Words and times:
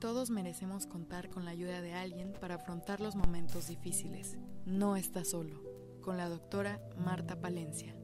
Todos 0.00 0.30
merecemos 0.30 0.86
contar 0.86 1.28
con 1.28 1.44
la 1.44 1.50
ayuda 1.50 1.82
de 1.82 1.92
alguien 1.92 2.32
para 2.40 2.54
afrontar 2.54 3.02
los 3.02 3.16
momentos 3.16 3.68
difíciles. 3.68 4.38
No 4.64 4.96
estás 4.96 5.28
solo. 5.28 5.62
Con 6.00 6.16
la 6.16 6.30
doctora 6.30 6.80
Marta 6.96 7.38
Palencia. 7.38 7.94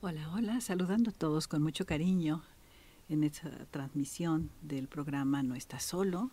Hola, 0.00 0.30
hola, 0.34 0.60
saludando 0.60 1.10
a 1.10 1.12
todos 1.12 1.48
con 1.48 1.64
mucho 1.64 1.84
cariño 1.84 2.44
en 3.08 3.24
esta 3.24 3.50
transmisión 3.72 4.50
del 4.62 4.86
programa 4.86 5.42
No 5.42 5.56
estás 5.56 5.82
solo. 5.82 6.30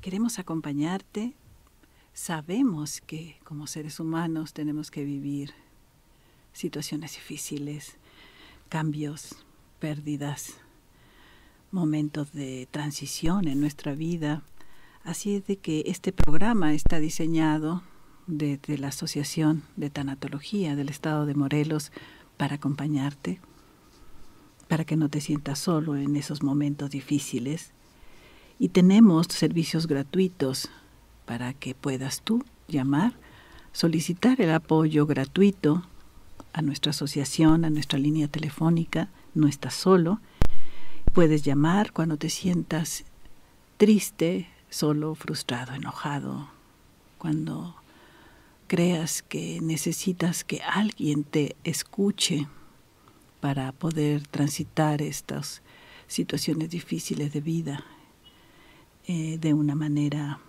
Queremos 0.00 0.38
acompañarte 0.38 1.34
sabemos 2.14 3.00
que 3.00 3.36
como 3.42 3.66
seres 3.66 3.98
humanos 3.98 4.52
tenemos 4.52 4.90
que 4.92 5.04
vivir 5.04 5.52
situaciones 6.52 7.14
difíciles, 7.14 7.96
cambios, 8.68 9.34
pérdidas, 9.80 10.54
momentos 11.72 12.32
de 12.32 12.68
transición 12.70 13.48
en 13.48 13.60
nuestra 13.60 13.94
vida. 13.94 14.44
Así 15.02 15.34
es 15.34 15.46
de 15.46 15.56
que 15.56 15.82
este 15.86 16.12
programa 16.12 16.72
está 16.72 17.00
diseñado 17.00 17.82
desde 18.28 18.78
la 18.78 18.88
Asociación 18.88 19.64
de 19.76 19.90
Tanatología 19.90 20.76
del 20.76 20.88
Estado 20.88 21.26
de 21.26 21.34
Morelos 21.34 21.90
para 22.36 22.54
acompañarte, 22.56 23.40
para 24.68 24.84
que 24.84 24.96
no 24.96 25.08
te 25.08 25.20
sientas 25.20 25.58
solo 25.58 25.96
en 25.96 26.14
esos 26.14 26.44
momentos 26.44 26.90
difíciles. 26.90 27.72
Y 28.60 28.68
tenemos 28.68 29.26
servicios 29.26 29.88
gratuitos 29.88 30.70
para 31.24 31.52
que 31.54 31.74
puedas 31.74 32.22
tú 32.22 32.44
llamar, 32.68 33.14
solicitar 33.72 34.40
el 34.40 34.52
apoyo 34.52 35.06
gratuito 35.06 35.82
a 36.52 36.62
nuestra 36.62 36.90
asociación, 36.90 37.64
a 37.64 37.70
nuestra 37.70 37.98
línea 37.98 38.28
telefónica, 38.28 39.08
no 39.34 39.48
estás 39.48 39.74
solo. 39.74 40.20
Puedes 41.12 41.42
llamar 41.42 41.92
cuando 41.92 42.16
te 42.16 42.30
sientas 42.30 43.04
triste, 43.76 44.48
solo, 44.70 45.14
frustrado, 45.14 45.74
enojado, 45.74 46.48
cuando 47.18 47.76
creas 48.66 49.22
que 49.22 49.60
necesitas 49.60 50.44
que 50.44 50.60
alguien 50.62 51.24
te 51.24 51.56
escuche 51.64 52.46
para 53.40 53.72
poder 53.72 54.26
transitar 54.26 55.02
estas 55.02 55.62
situaciones 56.06 56.70
difíciles 56.70 57.32
de 57.32 57.40
vida 57.40 57.84
eh, 59.06 59.38
de 59.38 59.54
una 59.54 59.74
manera 59.74 60.40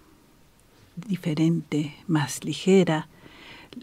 diferente, 0.95 1.95
más 2.07 2.43
ligera. 2.43 3.07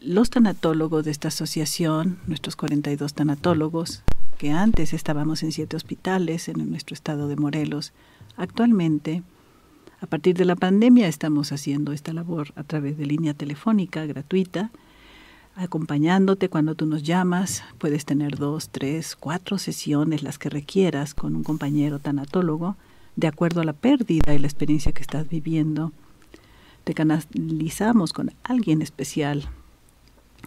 Los 0.00 0.30
tanatólogos 0.30 1.04
de 1.04 1.10
esta 1.10 1.28
asociación, 1.28 2.18
nuestros 2.26 2.56
42 2.56 3.14
tanatólogos, 3.14 4.02
que 4.38 4.50
antes 4.50 4.92
estábamos 4.92 5.42
en 5.42 5.52
siete 5.52 5.76
hospitales 5.76 6.48
en 6.48 6.70
nuestro 6.70 6.94
estado 6.94 7.28
de 7.28 7.36
Morelos, 7.36 7.92
actualmente, 8.36 9.22
a 10.00 10.06
partir 10.06 10.36
de 10.36 10.44
la 10.44 10.56
pandemia, 10.56 11.06
estamos 11.06 11.52
haciendo 11.52 11.92
esta 11.92 12.12
labor 12.12 12.48
a 12.56 12.64
través 12.64 12.98
de 12.98 13.06
línea 13.06 13.34
telefónica 13.34 14.04
gratuita, 14.04 14.72
acompañándote 15.54 16.48
cuando 16.48 16.74
tú 16.74 16.86
nos 16.86 17.04
llamas. 17.04 17.62
Puedes 17.78 18.04
tener 18.04 18.36
dos, 18.36 18.68
tres, 18.70 19.14
cuatro 19.14 19.58
sesiones, 19.58 20.24
las 20.24 20.38
que 20.38 20.48
requieras, 20.48 21.14
con 21.14 21.36
un 21.36 21.44
compañero 21.44 22.00
tanatólogo, 22.00 22.74
de 23.14 23.28
acuerdo 23.28 23.60
a 23.60 23.64
la 23.64 23.74
pérdida 23.74 24.34
y 24.34 24.40
la 24.40 24.48
experiencia 24.48 24.90
que 24.90 25.02
estás 25.02 25.28
viviendo 25.28 25.92
te 26.84 26.94
canalizamos 26.94 28.12
con 28.12 28.32
alguien 28.42 28.82
especial 28.82 29.48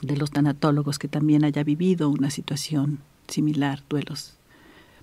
de 0.02 0.18
los 0.18 0.32
tanatólogos 0.32 1.00
que 1.00 1.08
también 1.08 1.44
haya 1.44 1.64
vivido 1.64 2.10
una 2.10 2.30
situación 2.30 3.00
similar, 3.28 3.84
duelos 3.90 4.36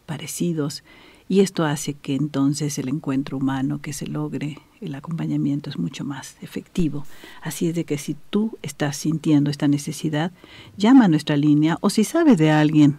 parecidos, 0.07 0.85
y 1.29 1.41
esto 1.41 1.65
hace 1.65 1.95
que 1.95 2.15
entonces 2.15 2.79
el 2.79 2.89
encuentro 2.89 3.39
humano 3.39 3.81
que 3.81 3.95
se 3.95 4.07
logre, 4.07 4.59
el 4.83 4.95
acompañamiento 4.95 5.71
es 5.71 5.79
mucho 5.79 6.05
más 6.05 6.37
efectivo. 6.43 7.07
Así 7.41 7.69
es 7.69 7.75
de 7.75 7.85
que 7.85 7.97
si 7.97 8.17
tú 8.29 8.59
estás 8.61 8.99
sintiendo 8.99 9.51
esta 9.51 9.69
necesidad, 9.69 10.33
llama 10.77 11.07
a 11.07 11.09
nuestra 11.09 11.37
línea 11.37 11.79
o 11.81 11.89
si 11.89 12.05
sabes 12.05 12.37
de 12.37 12.51
alguien 12.51 12.99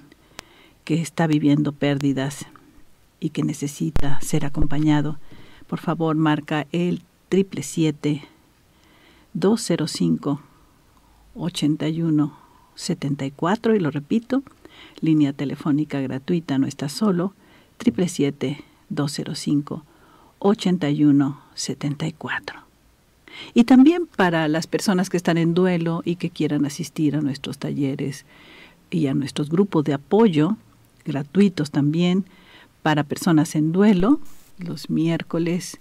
que 0.84 1.02
está 1.02 1.28
viviendo 1.28 1.74
pérdidas 1.74 2.48
y 3.20 3.30
que 3.30 3.44
necesita 3.44 4.20
ser 4.22 4.46
acompañado, 4.46 5.20
por 5.68 5.80
favor 5.80 6.16
marca 6.16 6.66
el 6.72 7.04
777 7.04 7.13
205 9.34 10.42
81 11.36 12.38
74 12.76 13.76
y 13.76 13.80
lo 13.80 13.90
repito, 13.90 14.44
línea 15.02 15.34
telefónica 15.34 16.00
gratuita 16.00 16.60
no 16.60 16.68
está 16.68 16.90
solo 16.90 17.34
777 17.80 18.64
205 18.90 19.84
81 20.40 21.42
74. 21.56 22.60
Y 23.56 23.64
también 23.64 24.06
para 24.06 24.48
las 24.48 24.68
personas 24.68 25.10
que 25.10 25.18
están 25.18 25.40
en 25.40 25.56
duelo 25.56 26.04
y 26.06 26.18
que 26.18 26.30
quieran 26.30 26.68
asistir 26.68 27.16
a 27.16 27.22
nuestros 27.22 27.58
talleres 27.58 28.26
y 28.92 29.08
a 29.08 29.16
nuestros 29.16 29.50
grupos 29.50 29.86
de 29.86 29.96
apoyo 29.96 30.58
gratuitos 31.04 31.72
también 31.72 32.26
para 32.84 33.04
personas 33.04 33.56
en 33.56 33.72
duelo 33.72 34.20
los 34.60 34.92
miércoles 34.92 35.80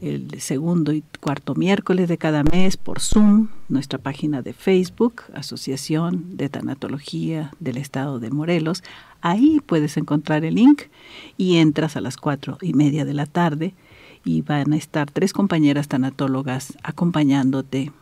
el 0.00 0.40
segundo 0.40 0.92
y 0.92 1.02
cuarto 1.20 1.54
miércoles 1.54 2.08
de 2.08 2.18
cada 2.18 2.42
mes 2.42 2.76
por 2.76 3.00
Zoom, 3.00 3.48
nuestra 3.68 3.98
página 3.98 4.42
de 4.42 4.52
Facebook, 4.52 5.22
Asociación 5.32 6.36
de 6.36 6.48
Tanatología 6.48 7.52
del 7.60 7.78
Estado 7.78 8.18
de 8.18 8.30
Morelos. 8.30 8.82
Ahí 9.22 9.60
puedes 9.64 9.96
encontrar 9.96 10.44
el 10.44 10.56
link 10.56 10.82
y 11.36 11.56
entras 11.56 11.96
a 11.96 12.00
las 12.00 12.16
cuatro 12.16 12.58
y 12.60 12.74
media 12.74 13.04
de 13.04 13.14
la 13.14 13.26
tarde 13.26 13.74
y 14.24 14.42
van 14.42 14.72
a 14.72 14.76
estar 14.76 15.10
tres 15.10 15.32
compañeras 15.32 15.88
tanatólogas 15.88 16.76
acompañándote 16.82 17.92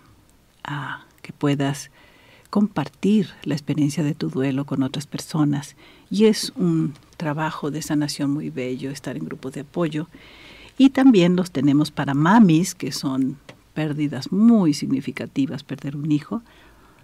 a 0.64 1.04
que 1.22 1.32
puedas 1.32 1.90
compartir 2.50 3.30
la 3.42 3.54
experiencia 3.54 4.02
de 4.02 4.14
tu 4.14 4.30
duelo 4.30 4.64
con 4.64 4.82
otras 4.82 5.06
personas. 5.06 5.76
Y 6.10 6.26
es 6.26 6.52
un 6.56 6.94
trabajo 7.16 7.70
de 7.70 7.82
sanación 7.82 8.30
muy 8.30 8.50
bello 8.50 8.90
estar 8.90 9.16
en 9.16 9.24
grupos 9.24 9.52
de 9.52 9.60
apoyo 9.60 10.08
y 10.76 10.90
también 10.90 11.36
los 11.36 11.50
tenemos 11.50 11.90
para 11.90 12.14
mamis, 12.14 12.74
que 12.74 12.92
son 12.92 13.38
pérdidas 13.74 14.32
muy 14.32 14.74
significativas, 14.74 15.62
perder 15.62 15.96
un 15.96 16.10
hijo, 16.10 16.42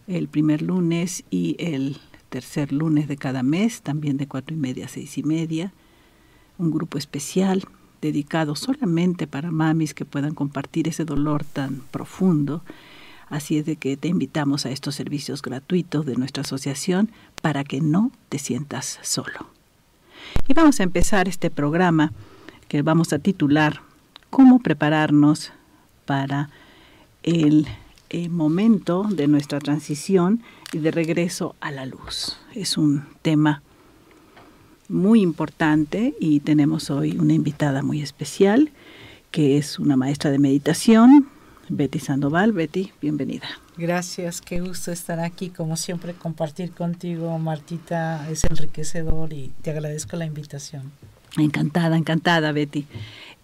el 0.06 0.28
primer 0.28 0.62
lunes 0.62 1.24
y 1.30 1.56
el 1.58 1.98
tercer 2.30 2.72
lunes 2.72 3.08
de 3.08 3.16
cada 3.16 3.42
mes, 3.42 3.82
también 3.82 4.16
de 4.16 4.26
cuatro 4.26 4.54
y 4.56 4.58
media 4.58 4.86
a 4.86 4.88
seis 4.88 5.18
y 5.18 5.22
media. 5.22 5.72
Un 6.58 6.70
grupo 6.70 6.98
especial 6.98 7.64
dedicado 8.00 8.56
solamente 8.56 9.26
para 9.26 9.50
mamis 9.50 9.94
que 9.94 10.04
puedan 10.04 10.34
compartir 10.34 10.88
ese 10.88 11.04
dolor 11.04 11.44
tan 11.44 11.82
profundo. 11.90 12.62
Así 13.28 13.58
es 13.58 13.66
de 13.66 13.76
que 13.76 13.96
te 13.96 14.08
invitamos 14.08 14.66
a 14.66 14.70
estos 14.70 14.94
servicios 14.94 15.42
gratuitos 15.42 16.06
de 16.06 16.16
nuestra 16.16 16.42
asociación 16.42 17.10
para 17.42 17.62
que 17.62 17.80
no 17.80 18.10
te 18.28 18.38
sientas 18.38 18.98
solo. 19.02 19.46
Y 20.48 20.54
vamos 20.54 20.80
a 20.80 20.82
empezar 20.82 21.28
este 21.28 21.50
programa 21.50 22.12
que 22.70 22.80
vamos 22.82 23.12
a 23.12 23.18
titular 23.18 23.82
¿Cómo 24.30 24.60
prepararnos 24.60 25.50
para 26.06 26.50
el, 27.24 27.66
eh, 28.10 28.28
momento 28.28 29.02
de 29.10 29.26
nuestra 29.26 29.58
transición 29.58 30.40
y 30.72 30.78
de 30.78 30.92
regreso 30.92 31.56
a 31.60 31.72
la 31.72 31.84
luz? 31.84 32.38
Es 32.54 32.78
un 32.78 33.06
tema 33.22 33.62
muy 34.88 35.20
importante 35.20 36.14
y 36.20 36.40
tenemos 36.40 36.90
hoy 36.90 37.18
una 37.18 37.34
invitada 37.34 37.82
muy 37.82 38.02
especial 38.02 38.70
que 39.32 39.58
es 39.58 39.80
una 39.80 39.96
maestra 39.96 40.30
de 40.30 40.38
meditación, 40.38 41.28
Betty 41.68 41.98
Sandoval. 41.98 42.52
Betty, 42.52 42.92
bienvenida. 43.00 43.48
Gracias, 43.76 44.40
qué 44.40 44.60
gusto 44.60 44.92
estar 44.92 45.18
aquí. 45.18 45.50
Como 45.50 45.76
siempre, 45.76 46.14
compartir 46.14 46.72
contigo, 46.72 47.36
Martita, 47.38 48.28
es 48.30 48.44
enriquecedor 48.44 49.32
y 49.32 49.52
te 49.62 49.70
agradezco 49.70 50.16
la 50.16 50.26
invitación. 50.26 50.92
Encantada, 51.36 51.96
encantada, 51.96 52.52
Betty. 52.52 52.86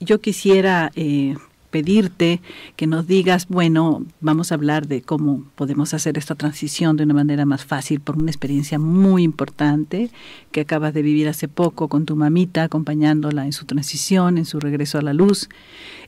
Yo 0.00 0.20
quisiera 0.20 0.90
eh, 0.96 1.36
pedirte 1.70 2.40
que 2.76 2.86
nos 2.86 3.06
digas, 3.06 3.48
bueno, 3.48 4.04
vamos 4.20 4.50
a 4.50 4.54
hablar 4.54 4.86
de 4.86 5.02
cómo 5.02 5.44
podemos 5.54 5.94
hacer 5.94 6.18
esta 6.18 6.34
transición 6.34 6.96
de 6.96 7.04
una 7.04 7.14
manera 7.14 7.44
más 7.44 7.64
fácil 7.64 8.00
por 8.00 8.16
una 8.16 8.30
experiencia 8.30 8.78
muy 8.78 9.22
importante 9.22 10.10
que 10.52 10.62
acabas 10.62 10.94
de 10.94 11.02
vivir 11.02 11.28
hace 11.28 11.48
poco 11.48 11.88
con 11.88 12.06
tu 12.06 12.16
mamita, 12.16 12.64
acompañándola 12.64 13.44
en 13.44 13.52
su 13.52 13.66
transición, 13.66 14.38
en 14.38 14.46
su 14.46 14.58
regreso 14.58 14.98
a 14.98 15.02
la 15.02 15.12
luz. 15.12 15.48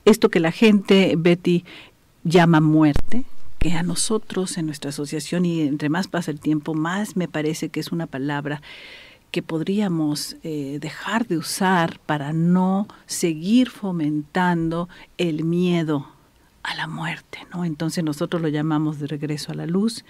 Esto 0.04 0.30
que 0.30 0.40
la 0.40 0.52
gente, 0.52 1.14
Betty, 1.16 1.64
llama 2.24 2.60
muerte, 2.60 3.24
que 3.58 3.72
a 3.72 3.82
nosotros 3.82 4.56
en 4.56 4.66
nuestra 4.66 4.90
asociación 4.90 5.44
y 5.44 5.62
entre 5.62 5.88
más 5.88 6.08
pasa 6.08 6.30
el 6.30 6.40
tiempo, 6.40 6.74
más 6.74 7.16
me 7.16 7.28
parece 7.28 7.68
que 7.68 7.80
es 7.80 7.92
una 7.92 8.06
palabra 8.06 8.62
que 9.30 9.42
podríamos 9.42 10.36
eh, 10.42 10.78
dejar 10.80 11.26
de 11.26 11.36
usar 11.36 12.00
para 12.06 12.32
no 12.32 12.88
seguir 13.06 13.70
fomentando 13.70 14.88
el 15.18 15.44
miedo 15.44 16.08
a 16.62 16.74
la 16.74 16.86
muerte, 16.86 17.38
¿no? 17.52 17.64
Entonces 17.64 18.04
nosotros 18.04 18.42
lo 18.42 18.48
llamamos 18.48 18.98
de 18.98 19.06
regreso 19.06 19.52
a 19.52 19.54
la 19.54 19.66
luz, 19.66 20.04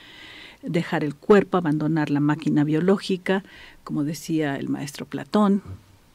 dejar 0.63 1.05
el 1.05 1.15
cuerpo, 1.15 1.57
abandonar 1.57 2.11
la 2.11 2.21
máquina 2.21 2.65
biológica, 2.65 3.45
como 3.85 4.05
decía 4.05 4.57
el 4.57 4.69
maestro 4.69 5.07
Platón, 5.07 5.63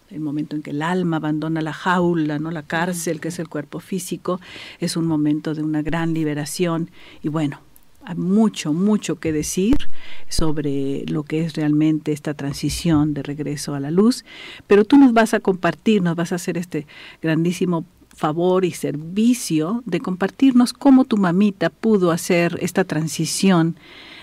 el 0.10 0.20
momento 0.20 0.56
en 0.56 0.62
que 0.62 0.72
el 0.72 0.82
alma 0.82 1.18
abandona 1.18 1.62
la 1.62 1.74
jaula, 1.74 2.40
no 2.40 2.52
la 2.52 2.64
cárcel, 2.64 3.20
que 3.20 3.30
es 3.30 3.40
el 3.40 3.50
cuerpo 3.50 3.80
físico, 3.80 4.40
es 4.80 4.96
un 4.96 5.08
momento 5.08 5.54
de 5.54 5.64
una 5.64 5.82
gran 5.82 6.14
liberación 6.14 6.92
y 7.22 7.30
bueno, 7.30 7.60
hay 8.06 8.16
mucho, 8.16 8.74
mucho 8.74 9.20
que 9.20 9.32
decir 9.32 9.76
sobre 10.30 11.06
lo 11.08 11.24
que 11.24 11.44
es 11.44 11.54
realmente 11.54 12.12
esta 12.12 12.34
transición 12.34 13.14
de 13.14 13.24
regreso 13.24 13.76
a 13.76 13.80
la 13.80 13.92
luz, 13.92 14.26
pero 14.68 14.86
tú 14.86 14.98
nos 14.98 15.14
vas 15.14 15.34
a 15.34 15.40
compartir, 15.40 16.02
nos 16.02 16.16
vas 16.16 16.32
a 16.32 16.36
hacer 16.36 16.58
este 16.58 16.88
grandísimo 17.22 17.86
favor 18.16 18.64
y 18.66 18.72
servicio 18.72 19.84
de 19.86 20.00
compartirnos 20.00 20.74
cómo 20.74 21.06
tu 21.06 21.18
mamita 21.18 21.70
pudo 21.70 22.12
hacer 22.12 22.58
esta 22.62 22.84
transición 22.84 23.76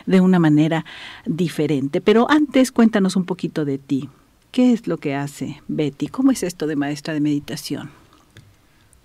de 0.06 0.20
una 0.20 0.38
manera 0.38 0.84
diferente. 1.26 2.00
Pero 2.00 2.30
antes 2.30 2.72
cuéntanos 2.72 3.16
un 3.16 3.24
poquito 3.24 3.64
de 3.64 3.78
ti. 3.78 4.08
¿Qué 4.52 4.72
es 4.72 4.88
lo 4.88 4.96
que 4.96 5.14
hace 5.14 5.62
Betty? 5.68 6.08
¿Cómo 6.08 6.32
es 6.32 6.42
esto 6.42 6.66
de 6.66 6.74
maestra 6.74 7.14
de 7.14 7.20
meditación? 7.20 7.90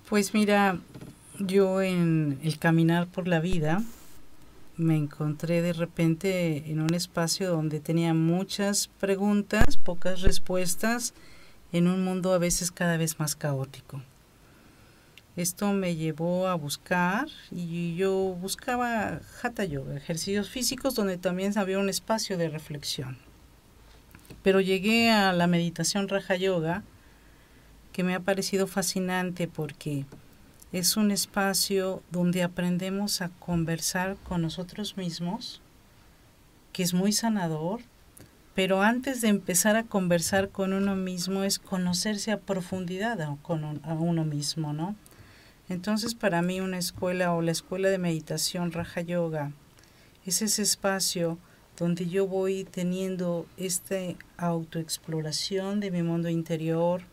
Pues 0.09 0.33
mira, 0.33 0.79
yo 1.39 1.81
en 1.81 2.39
el 2.43 2.57
caminar 2.57 3.07
por 3.07 3.27
la 3.27 3.39
vida 3.39 3.83
me 4.77 4.95
encontré 4.95 5.61
de 5.61 5.73
repente 5.73 6.71
en 6.71 6.81
un 6.81 6.93
espacio 6.93 7.49
donde 7.49 7.79
tenía 7.79 8.13
muchas 8.13 8.87
preguntas, 8.99 9.77
pocas 9.77 10.21
respuestas, 10.21 11.13
en 11.71 11.87
un 11.87 12.03
mundo 12.03 12.33
a 12.33 12.37
veces 12.37 12.71
cada 12.71 12.97
vez 12.97 13.19
más 13.19 13.35
caótico. 13.35 14.01
Esto 15.35 15.73
me 15.73 15.95
llevó 15.95 16.47
a 16.47 16.55
buscar 16.55 17.27
y 17.51 17.95
yo 17.95 18.13
buscaba 18.39 19.19
hatha 19.41 19.65
yoga, 19.65 19.97
ejercicios 19.97 20.49
físicos 20.49 20.95
donde 20.95 21.17
también 21.17 21.57
había 21.57 21.79
un 21.79 21.89
espacio 21.89 22.37
de 22.37 22.49
reflexión. 22.49 23.17
Pero 24.43 24.61
llegué 24.61 25.11
a 25.11 25.33
la 25.33 25.47
meditación 25.47 26.07
raja 26.07 26.35
yoga 26.35 26.83
que 27.91 28.03
me 28.03 28.15
ha 28.15 28.21
parecido 28.21 28.67
fascinante 28.67 29.47
porque 29.47 30.05
es 30.75 30.97
un 30.97 31.09
espacio 31.09 32.03
donde 32.11 32.43
aprendemos 32.43 33.21
a 33.21 33.29
conversar 33.29 34.17
con 34.27 34.41
nosotros 34.41 34.97
mismos, 34.97 35.61
que 36.73 36.83
es 36.83 36.93
muy 36.93 37.13
sanador, 37.13 37.79
pero 38.55 38.81
antes 38.81 39.21
de 39.21 39.29
empezar 39.29 39.77
a 39.77 39.85
conversar 39.85 40.49
con 40.49 40.73
uno 40.73 40.97
mismo 40.97 41.43
es 41.43 41.59
conocerse 41.59 42.33
a 42.33 42.41
profundidad 42.41 43.37
con, 43.41 43.63
uno 43.85 44.25
mismo, 44.25 44.73
¿no? 44.73 44.97
Entonces 45.69 46.13
para 46.13 46.41
mí 46.41 46.59
una 46.59 46.77
escuela 46.77 47.33
o 47.33 47.41
la 47.41 47.51
escuela 47.51 47.87
de 47.87 47.97
meditación 47.97 48.73
Raja 48.73 48.99
Yoga 48.99 49.53
es 50.25 50.41
ese 50.41 50.61
espacio 50.61 51.37
donde 51.77 52.09
yo 52.09 52.27
voy 52.27 52.65
teniendo 52.65 53.45
esta 53.55 53.95
autoexploración 54.35 55.79
de 55.79 55.91
mi 55.91 56.03
mundo 56.03 56.27
interior 56.27 57.03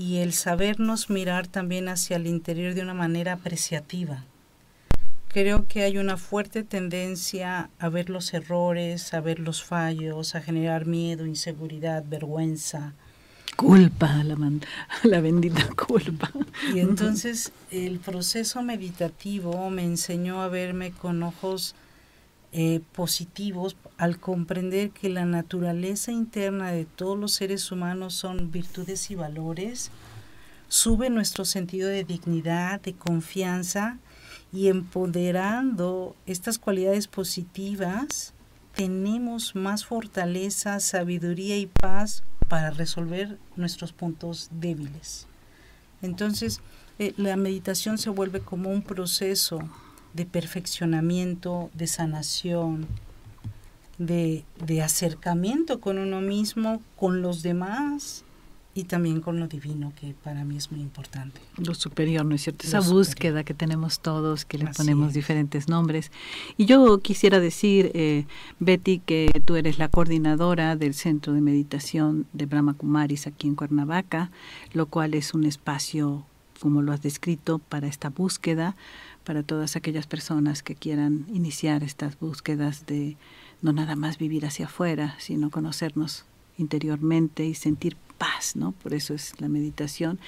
y 0.00 0.16
el 0.20 0.32
sabernos 0.32 1.10
mirar 1.10 1.46
también 1.46 1.90
hacia 1.90 2.16
el 2.16 2.26
interior 2.26 2.72
de 2.72 2.80
una 2.80 2.94
manera 2.94 3.34
apreciativa. 3.34 4.24
Creo 5.28 5.68
que 5.68 5.82
hay 5.82 5.98
una 5.98 6.16
fuerte 6.16 6.64
tendencia 6.64 7.68
a 7.78 7.88
ver 7.90 8.08
los 8.08 8.32
errores, 8.32 9.12
a 9.12 9.20
ver 9.20 9.38
los 9.38 9.62
fallos, 9.62 10.34
a 10.34 10.40
generar 10.40 10.86
miedo, 10.86 11.26
inseguridad, 11.26 12.02
vergüenza, 12.08 12.94
culpa, 13.56 14.24
la, 14.24 14.36
la 15.04 15.20
bendita 15.20 15.68
culpa. 15.74 16.32
Y 16.74 16.80
entonces 16.80 17.52
el 17.70 17.98
proceso 17.98 18.62
meditativo 18.62 19.68
me 19.68 19.84
enseñó 19.84 20.40
a 20.40 20.48
verme 20.48 20.92
con 20.92 21.22
ojos 21.22 21.74
eh, 22.52 22.80
positivos 22.92 23.76
al 24.00 24.18
comprender 24.18 24.92
que 24.92 25.10
la 25.10 25.26
naturaleza 25.26 26.10
interna 26.10 26.72
de 26.72 26.86
todos 26.86 27.18
los 27.18 27.32
seres 27.32 27.70
humanos 27.70 28.14
son 28.14 28.50
virtudes 28.50 29.10
y 29.10 29.14
valores, 29.14 29.90
sube 30.68 31.10
nuestro 31.10 31.44
sentido 31.44 31.86
de 31.90 32.04
dignidad, 32.04 32.80
de 32.80 32.94
confianza 32.94 33.98
y 34.54 34.68
empoderando 34.68 36.16
estas 36.24 36.58
cualidades 36.58 37.08
positivas, 37.08 38.32
tenemos 38.74 39.54
más 39.54 39.84
fortaleza, 39.84 40.80
sabiduría 40.80 41.58
y 41.58 41.66
paz 41.66 42.22
para 42.48 42.70
resolver 42.70 43.36
nuestros 43.54 43.92
puntos 43.92 44.48
débiles. 44.50 45.26
Entonces, 46.00 46.62
eh, 46.98 47.12
la 47.18 47.36
meditación 47.36 47.98
se 47.98 48.08
vuelve 48.08 48.40
como 48.40 48.70
un 48.70 48.80
proceso 48.80 49.58
de 50.14 50.24
perfeccionamiento, 50.24 51.68
de 51.74 51.86
sanación, 51.86 52.88
de, 54.00 54.44
de 54.64 54.82
acercamiento 54.82 55.78
con 55.78 55.98
uno 55.98 56.22
mismo, 56.22 56.80
con 56.96 57.20
los 57.20 57.42
demás 57.42 58.24
y 58.72 58.84
también 58.84 59.20
con 59.20 59.38
lo 59.38 59.46
divino, 59.46 59.92
que 60.00 60.14
para 60.14 60.42
mí 60.42 60.56
es 60.56 60.72
muy 60.72 60.80
importante. 60.80 61.38
Lo 61.58 61.74
superior, 61.74 62.24
¿no 62.24 62.34
es 62.34 62.42
cierto? 62.42 62.66
Esa 62.66 62.80
búsqueda 62.80 63.44
que 63.44 63.52
tenemos 63.52 64.00
todos, 64.00 64.46
que 64.46 64.56
le 64.56 64.68
ponemos 64.68 65.12
diferentes 65.12 65.68
nombres. 65.68 66.10
Y 66.56 66.64
yo 66.64 66.98
quisiera 67.00 67.40
decir, 67.40 67.90
eh, 67.92 68.24
Betty, 68.58 69.00
que 69.00 69.28
tú 69.44 69.56
eres 69.56 69.78
la 69.78 69.88
coordinadora 69.88 70.76
del 70.76 70.94
Centro 70.94 71.34
de 71.34 71.42
Meditación 71.42 72.26
de 72.32 72.46
Brahma 72.46 72.72
Kumaris 72.72 73.26
aquí 73.26 73.48
en 73.48 73.54
Cuernavaca, 73.54 74.30
lo 74.72 74.86
cual 74.86 75.12
es 75.12 75.34
un 75.34 75.44
espacio, 75.44 76.24
como 76.58 76.80
lo 76.80 76.92
has 76.92 77.02
descrito, 77.02 77.58
para 77.58 77.86
esta 77.86 78.08
búsqueda, 78.08 78.76
para 79.24 79.42
todas 79.42 79.76
aquellas 79.76 80.06
personas 80.06 80.62
que 80.62 80.74
quieran 80.74 81.26
iniciar 81.34 81.82
estas 81.82 82.18
búsquedas 82.18 82.86
de 82.86 83.18
no 83.62 83.72
nada 83.72 83.96
más 83.96 84.18
vivir 84.18 84.46
hacia 84.46 84.66
afuera, 84.66 85.16
sino 85.18 85.50
conocernos 85.50 86.24
interiormente 86.58 87.44
y 87.46 87.54
sentir 87.54 87.96
paz, 88.20 88.54
¿no? 88.54 88.72
Por 88.72 88.92
eso 88.92 89.14
es 89.14 89.40
la 89.40 89.48
meditación. 89.48 90.18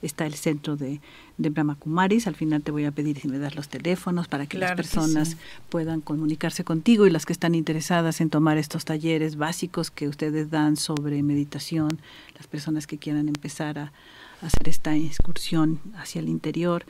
Está 0.00 0.24
el 0.24 0.32
centro 0.34 0.76
de, 0.76 1.02
de 1.36 1.50
Brahma 1.50 1.74
Kumaris. 1.74 2.26
Al 2.26 2.34
final 2.34 2.62
te 2.62 2.70
voy 2.70 2.86
a 2.86 2.92
pedir 2.92 3.20
si 3.20 3.28
me 3.28 3.38
das 3.38 3.54
los 3.54 3.68
teléfonos 3.68 4.26
para 4.26 4.46
que 4.46 4.56
las 4.56 4.72
personas 4.72 5.36
puedan 5.68 6.00
comunicarse 6.00 6.64
contigo 6.64 7.06
y 7.06 7.10
las 7.10 7.26
que 7.26 7.34
están 7.34 7.54
interesadas 7.54 8.22
en 8.22 8.30
tomar 8.30 8.56
estos 8.56 8.86
talleres 8.86 9.36
básicos 9.36 9.90
que 9.90 10.08
ustedes 10.08 10.50
dan 10.50 10.76
sobre 10.76 11.22
meditación, 11.22 12.00
las 12.36 12.46
personas 12.46 12.86
que 12.86 12.96
quieran 12.96 13.28
empezar 13.28 13.78
a, 13.78 13.92
hacer 14.40 14.68
esta 14.68 14.96
excursión 14.96 15.78
hacia 15.94 16.20
el 16.20 16.28
interior 16.28 16.84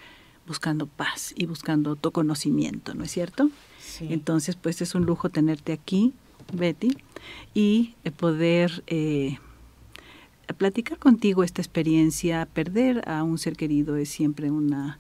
buscando 0.47 0.87
paz 0.87 1.35
y 1.37 1.45
buscando 1.45 1.91
autoconocimiento, 1.91 2.95
¿no 2.95 3.05
es 3.05 3.11
cierto? 3.11 3.51
Entonces, 4.01 4.57
pues 4.57 4.81
es 4.83 4.95
un 4.95 5.05
lujo 5.05 5.29
tenerte 5.29 5.73
aquí, 5.73 6.13
Betty, 6.53 6.97
y 7.55 7.95
eh, 8.05 8.11
poder 8.11 8.83
eh, 8.87 9.39
platicar 10.57 10.99
contigo 10.99 11.45
esta 11.45 11.63
experiencia, 11.63 12.47
perder 12.53 13.09
a 13.09 13.23
un 13.23 13.39
ser 13.39 13.57
querido 13.57 13.97
es 13.97 14.09
siempre 14.09 14.51
una, 14.51 14.99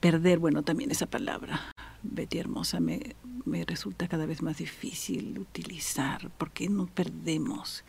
perder, 0.00 0.38
bueno, 0.38 0.62
también 0.62 0.90
esa 0.90 1.06
palabra, 1.06 1.60
Betty 2.02 2.38
hermosa, 2.38 2.80
me, 2.80 3.14
me 3.44 3.64
resulta 3.64 4.08
cada 4.08 4.26
vez 4.26 4.42
más 4.42 4.58
difícil 4.58 5.38
utilizar, 5.38 6.30
porque 6.38 6.68
no 6.68 6.86
perdemos 6.86 7.84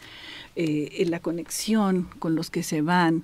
eh, 0.56 1.04
la 1.08 1.20
conexión 1.20 2.10
con 2.20 2.36
los 2.36 2.50
que 2.50 2.64
se 2.64 2.82
van. 2.82 3.24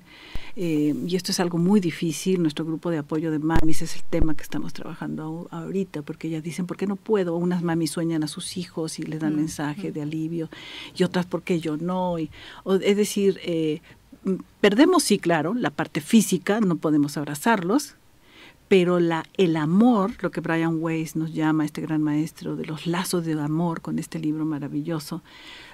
Eh, 0.56 0.94
y 1.06 1.16
esto 1.16 1.32
es 1.32 1.40
algo 1.40 1.58
muy 1.58 1.80
difícil. 1.80 2.42
Nuestro 2.42 2.64
grupo 2.64 2.90
de 2.90 2.98
apoyo 2.98 3.30
de 3.30 3.38
mamis 3.38 3.82
es 3.82 3.96
el 3.96 4.02
tema 4.02 4.34
que 4.34 4.42
estamos 4.42 4.72
trabajando 4.72 5.48
ahorita, 5.50 6.02
porque 6.02 6.28
ellas 6.28 6.42
dicen, 6.42 6.66
¿por 6.66 6.76
qué 6.76 6.86
no 6.86 6.96
puedo? 6.96 7.36
Unas 7.36 7.62
mamis 7.62 7.90
sueñan 7.92 8.22
a 8.22 8.28
sus 8.28 8.56
hijos 8.56 8.98
y 8.98 9.02
les 9.02 9.20
dan 9.20 9.36
mensaje 9.36 9.92
de 9.92 10.02
alivio, 10.02 10.48
y 10.96 11.04
otras, 11.04 11.26
¿por 11.26 11.42
qué 11.42 11.60
yo 11.60 11.76
no? 11.76 12.18
Y, 12.18 12.30
es 12.82 12.96
decir, 12.96 13.40
eh, 13.42 13.80
perdemos, 14.60 15.02
sí, 15.02 15.18
claro, 15.18 15.54
la 15.54 15.70
parte 15.70 16.00
física, 16.00 16.60
no 16.60 16.76
podemos 16.76 17.16
abrazarlos, 17.16 17.96
pero 18.70 19.00
la, 19.00 19.24
el 19.36 19.56
amor, 19.56 20.12
lo 20.20 20.30
que 20.30 20.40
Brian 20.40 20.76
Weiss 20.80 21.16
nos 21.16 21.34
llama, 21.34 21.64
este 21.64 21.80
gran 21.80 22.04
maestro, 22.04 22.54
de 22.54 22.64
los 22.64 22.86
lazos 22.86 23.24
de 23.24 23.32
amor 23.32 23.80
con 23.80 23.98
este 23.98 24.20
libro 24.20 24.44
maravilloso, 24.44 25.24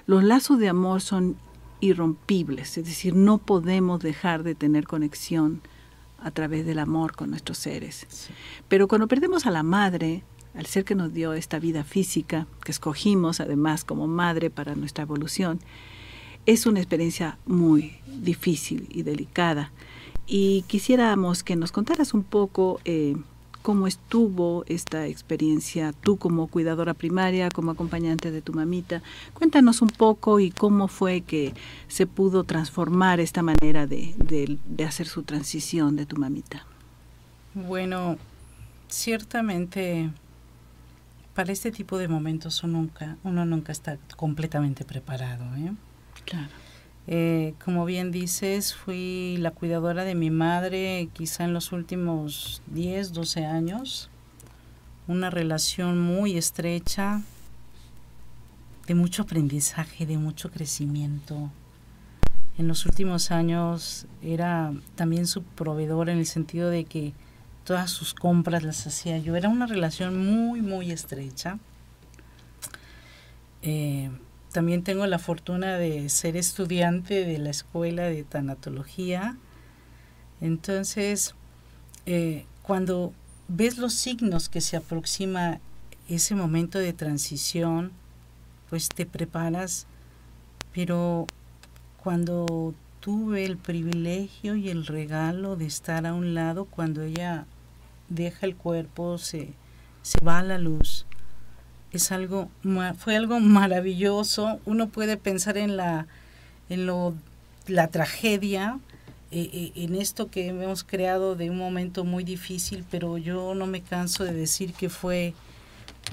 los 0.07 0.23
lazos 0.23 0.57
de 0.57 0.67
amor 0.67 1.01
son 1.01 1.37
irrompibles, 1.79 2.75
es 2.75 2.85
decir, 2.85 3.15
no 3.15 3.37
podemos 3.37 3.99
dejar 3.99 4.41
de 4.41 4.55
tener 4.55 4.87
conexión 4.87 5.61
a 6.17 6.31
través 6.31 6.65
del 6.65 6.79
amor 6.79 7.15
con 7.15 7.29
nuestros 7.29 7.59
seres. 7.59 8.07
Pero 8.67 8.87
cuando 8.87 9.07
perdemos 9.07 9.45
a 9.45 9.51
la 9.51 9.61
madre, 9.61 10.23
al 10.55 10.65
ser 10.65 10.83
que 10.83 10.95
nos 10.95 11.13
dio 11.13 11.33
esta 11.33 11.59
vida 11.59 11.83
física, 11.83 12.47
que 12.63 12.71
escogimos 12.71 13.39
además 13.39 13.83
como 13.83 14.07
madre 14.07 14.49
para 14.49 14.73
nuestra 14.73 15.03
evolución, 15.03 15.59
es 16.47 16.65
una 16.65 16.79
experiencia 16.79 17.37
muy 17.45 17.99
difícil 18.07 18.87
y 18.89 19.03
delicada 19.03 19.71
y 20.27 20.63
quisiéramos 20.63 21.43
que 21.43 21.55
nos 21.55 21.71
contaras 21.71 22.13
un 22.13 22.23
poco 22.23 22.79
eh, 22.85 23.15
cómo 23.61 23.87
estuvo 23.87 24.63
esta 24.67 25.07
experiencia 25.07 25.93
tú 25.93 26.17
como 26.17 26.47
cuidadora 26.47 26.93
primaria, 26.93 27.49
como 27.49 27.71
acompañante 27.71 28.31
de 28.31 28.41
tu 28.41 28.53
mamita. 28.53 29.01
Cuéntanos 29.33 29.81
un 29.81 29.89
poco 29.89 30.39
y 30.39 30.51
cómo 30.51 30.87
fue 30.87 31.21
que 31.21 31.53
se 31.87 32.05
pudo 32.07 32.43
transformar 32.43 33.19
esta 33.19 33.41
manera 33.41 33.87
de, 33.87 34.13
de 34.65 34.85
hacer 34.85 35.07
su 35.07 35.23
transición 35.23 35.95
de 35.95 36.05
tu 36.05 36.17
mamita. 36.17 36.65
Bueno, 37.53 38.17
ciertamente 38.87 40.11
para 41.37 41.51
este 41.51 41.71
tipo 41.71 41.99
de 41.99 42.07
momentos 42.07 42.63
uno 42.63 42.79
nunca, 42.79 43.15
uno 43.23 43.45
nunca 43.45 43.71
está 43.71 43.99
completamente 44.15 44.83
preparado. 44.85 45.45
¿eh? 45.55 45.71
Claro. 46.25 46.49
Eh, 47.09 47.53
como 47.63 47.85
bien 47.85 48.11
dices, 48.11 48.75
fui 48.75 49.37
la 49.39 49.51
cuidadora 49.51 50.03
de 50.03 50.13
mi 50.13 50.29
madre 50.29 51.07
quizá 51.13 51.45
en 51.45 51.53
los 51.53 51.71
últimos 51.71 52.61
10, 52.67 53.13
12 53.13 53.45
años. 53.45 54.09
Una 55.07 55.29
relación 55.29 55.99
muy 56.01 56.37
estrecha, 56.37 57.21
de 58.87 58.95
mucho 58.95 59.23
aprendizaje, 59.23 60.05
de 60.05 60.17
mucho 60.17 60.51
crecimiento. 60.51 61.49
En 62.57 62.67
los 62.67 62.85
últimos 62.85 63.31
años 63.31 64.05
era 64.21 64.73
también 64.95 65.27
su 65.27 65.43
proveedor 65.43 66.09
en 66.09 66.17
el 66.17 66.25
sentido 66.25 66.69
de 66.69 66.83
que 66.83 67.13
todas 67.63 67.89
sus 67.91 68.13
compras 68.13 68.63
las 68.63 68.85
hacía 68.85 69.17
yo. 69.17 69.35
Era 69.35 69.47
una 69.47 69.65
relación 69.65 70.25
muy, 70.25 70.61
muy 70.61 70.91
estrecha. 70.91 71.59
Eh, 73.61 74.09
también 74.51 74.83
tengo 74.83 75.05
la 75.07 75.19
fortuna 75.19 75.77
de 75.77 76.09
ser 76.09 76.37
estudiante 76.37 77.25
de 77.25 77.37
la 77.37 77.49
escuela 77.49 78.03
de 78.03 78.23
tanatología. 78.23 79.37
Entonces, 80.41 81.35
eh, 82.05 82.45
cuando 82.63 83.13
ves 83.47 83.77
los 83.77 83.93
signos 83.93 84.49
que 84.49 84.61
se 84.61 84.77
aproxima 84.77 85.59
ese 86.09 86.35
momento 86.35 86.79
de 86.79 86.93
transición, 86.93 87.91
pues 88.69 88.89
te 88.89 89.05
preparas, 89.05 89.87
pero 90.73 91.27
cuando 92.01 92.73
tuve 92.99 93.45
el 93.45 93.57
privilegio 93.57 94.55
y 94.55 94.69
el 94.69 94.85
regalo 94.85 95.55
de 95.55 95.65
estar 95.65 96.05
a 96.05 96.13
un 96.13 96.33
lado 96.33 96.65
cuando 96.65 97.03
ella 97.03 97.45
deja 98.09 98.45
el 98.45 98.55
cuerpo, 98.55 99.17
se, 99.17 99.53
se 100.01 100.19
va 100.23 100.39
a 100.39 100.43
la 100.43 100.57
luz, 100.57 101.05
es 101.91 102.11
algo 102.11 102.49
fue 102.97 103.15
algo 103.15 103.39
maravilloso. 103.39 104.59
Uno 104.65 104.89
puede 104.89 105.17
pensar 105.17 105.57
en 105.57 105.77
la 105.77 106.07
en 106.69 106.85
lo 106.85 107.13
la 107.67 107.87
tragedia 107.87 108.79
eh, 109.31 109.49
eh, 109.51 109.71
en 109.75 109.95
esto 109.95 110.29
que 110.29 110.47
hemos 110.47 110.83
creado 110.83 111.35
de 111.35 111.49
un 111.49 111.57
momento 111.57 112.05
muy 112.05 112.23
difícil 112.23 112.85
pero 112.89 113.17
yo 113.17 113.55
no 113.55 113.65
me 113.65 113.81
canso 113.81 114.23
de 114.23 114.31
decir 114.31 114.73
que 114.73 114.89
fue 114.89 115.33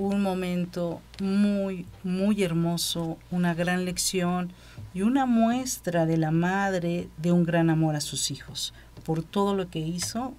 un 0.00 0.20
momento 0.20 1.00
muy 1.20 1.86
muy 2.02 2.42
hermoso 2.42 3.16
una 3.30 3.54
gran 3.54 3.84
lección 3.84 4.52
y 4.94 5.02
una 5.02 5.26
muestra 5.26 6.06
de 6.06 6.16
la 6.16 6.32
madre 6.32 7.08
de 7.18 7.30
un 7.30 7.44
gran 7.44 7.70
amor 7.70 7.94
a 7.94 8.00
sus 8.00 8.32
hijos 8.32 8.74
por 9.04 9.22
todo 9.22 9.54
lo 9.54 9.68
que 9.68 9.80
hizo. 9.80 10.34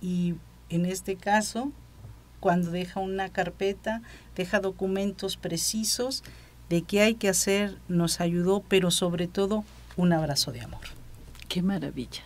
Y 0.00 0.34
en 0.68 0.86
este 0.86 1.16
caso 1.16 1.72
cuando 2.40 2.70
deja 2.70 3.00
una 3.00 3.28
carpeta, 3.28 4.02
deja 4.36 4.60
documentos 4.60 5.36
precisos 5.36 6.22
de 6.68 6.82
qué 6.82 7.00
hay 7.00 7.14
que 7.14 7.28
hacer, 7.28 7.78
nos 7.88 8.20
ayudó, 8.20 8.62
pero 8.68 8.90
sobre 8.90 9.26
todo 9.26 9.64
un 9.96 10.12
abrazo 10.12 10.52
de 10.52 10.60
amor. 10.60 10.82
Qué 11.48 11.62
maravilla. 11.62 12.22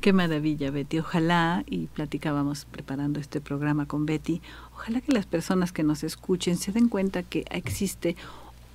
Qué 0.00 0.12
maravilla, 0.12 0.70
Betty. 0.70 0.98
Ojalá, 0.98 1.64
y 1.66 1.86
platicábamos 1.86 2.64
preparando 2.64 3.20
este 3.20 3.40
programa 3.40 3.86
con 3.86 4.06
Betty, 4.06 4.40
ojalá 4.74 5.00
que 5.00 5.12
las 5.12 5.26
personas 5.26 5.72
que 5.72 5.82
nos 5.82 6.04
escuchen 6.04 6.56
se 6.56 6.72
den 6.72 6.88
cuenta 6.88 7.22
que 7.22 7.44
existe 7.50 8.16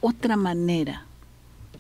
otra 0.02 0.36
manera 0.36 1.06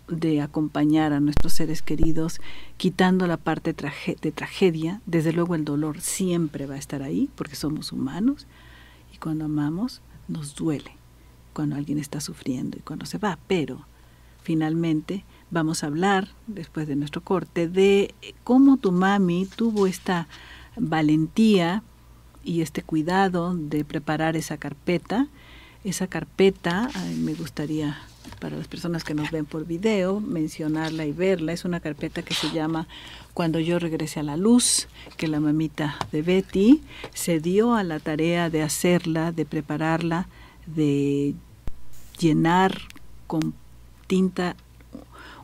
de 0.07 0.41
acompañar 0.41 1.13
a 1.13 1.19
nuestros 1.19 1.53
seres 1.53 1.81
queridos, 1.81 2.41
quitando 2.77 3.27
la 3.27 3.37
parte 3.37 3.73
de 3.73 4.31
tragedia. 4.31 5.01
Desde 5.05 5.33
luego 5.33 5.55
el 5.55 5.65
dolor 5.65 6.01
siempre 6.01 6.65
va 6.65 6.75
a 6.75 6.79
estar 6.79 7.03
ahí, 7.03 7.29
porque 7.35 7.55
somos 7.55 7.91
humanos, 7.91 8.47
cuando 9.19 9.45
amamos 9.45 10.01
nos 10.29 10.55
duele, 10.55 10.91
cuando 11.53 11.75
alguien 11.75 11.97
está 11.97 12.21
sufriendo 12.21 12.77
y 12.77 12.81
cuando 12.81 13.05
se 13.05 13.17
va, 13.17 13.37
pero 13.47 13.85
finalmente 14.41 15.25
vamos 15.51 15.83
a 15.83 15.87
hablar, 15.87 16.29
después 16.47 16.87
de 16.87 16.95
nuestro 16.95 17.21
corte, 17.21 17.67
de 17.67 18.13
cómo 18.43 18.77
tu 18.77 18.91
mami 18.91 19.45
tuvo 19.45 19.87
esta 19.87 20.27
valentía 20.77 21.83
y 22.43 22.61
este 22.61 22.83
cuidado 22.83 23.55
de 23.55 23.83
preparar 23.83 24.37
esa 24.37 24.57
carpeta. 24.57 25.27
Esa 25.83 26.07
carpeta, 26.07 26.89
me 27.17 27.33
gustaría 27.33 27.97
para 28.35 28.57
las 28.57 28.67
personas 28.67 29.03
que 29.03 29.13
nos 29.13 29.31
ven 29.31 29.45
por 29.45 29.65
video, 29.65 30.19
mencionarla 30.19 31.05
y 31.05 31.11
verla. 31.11 31.53
Es 31.53 31.65
una 31.65 31.79
carpeta 31.79 32.21
que 32.21 32.33
se 32.33 32.51
llama 32.51 32.87
Cuando 33.33 33.59
yo 33.59 33.79
regrese 33.79 34.19
a 34.19 34.23
la 34.23 34.37
luz, 34.37 34.87
que 35.17 35.27
la 35.27 35.39
mamita 35.39 35.97
de 36.11 36.21
Betty 36.21 36.81
se 37.13 37.39
dio 37.39 37.75
a 37.75 37.83
la 37.83 37.99
tarea 37.99 38.49
de 38.49 38.61
hacerla, 38.61 39.31
de 39.31 39.45
prepararla, 39.45 40.27
de 40.65 41.35
llenar 42.19 42.81
con 43.27 43.53
tinta 44.07 44.55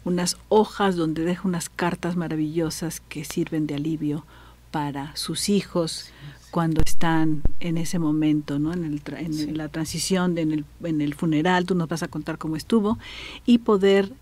unas 0.04 0.38
hojas 0.50 0.96
donde 0.96 1.24
deja 1.26 1.48
unas 1.48 1.70
cartas 1.70 2.16
maravillosas 2.16 3.00
que 3.00 3.26
sirven 3.26 3.68
de 3.68 3.76
alivio 3.76 4.26
para 4.72 5.16
sus 5.16 5.50
hijos, 5.50 6.12
cuando 6.56 6.82
están 6.86 7.42
en 7.60 7.78
ese 7.78 8.00
momento, 8.00 8.60
¿no? 8.60 8.72
en, 8.72 8.86
el 8.86 9.02
en 9.18 9.58
la 9.58 9.68
transición, 9.68 10.38
en, 10.38 10.54
el, 10.54 10.66
en 10.86 11.02
el 11.02 11.14
funeral, 11.14 11.66
tú 11.66 11.76
nos 11.76 11.90
vas 11.90 12.02
a 12.02 12.08
contar 12.08 12.38
cómo 12.38 12.56
estuvo, 12.56 12.98
y 13.46 13.58
poder 13.58 14.14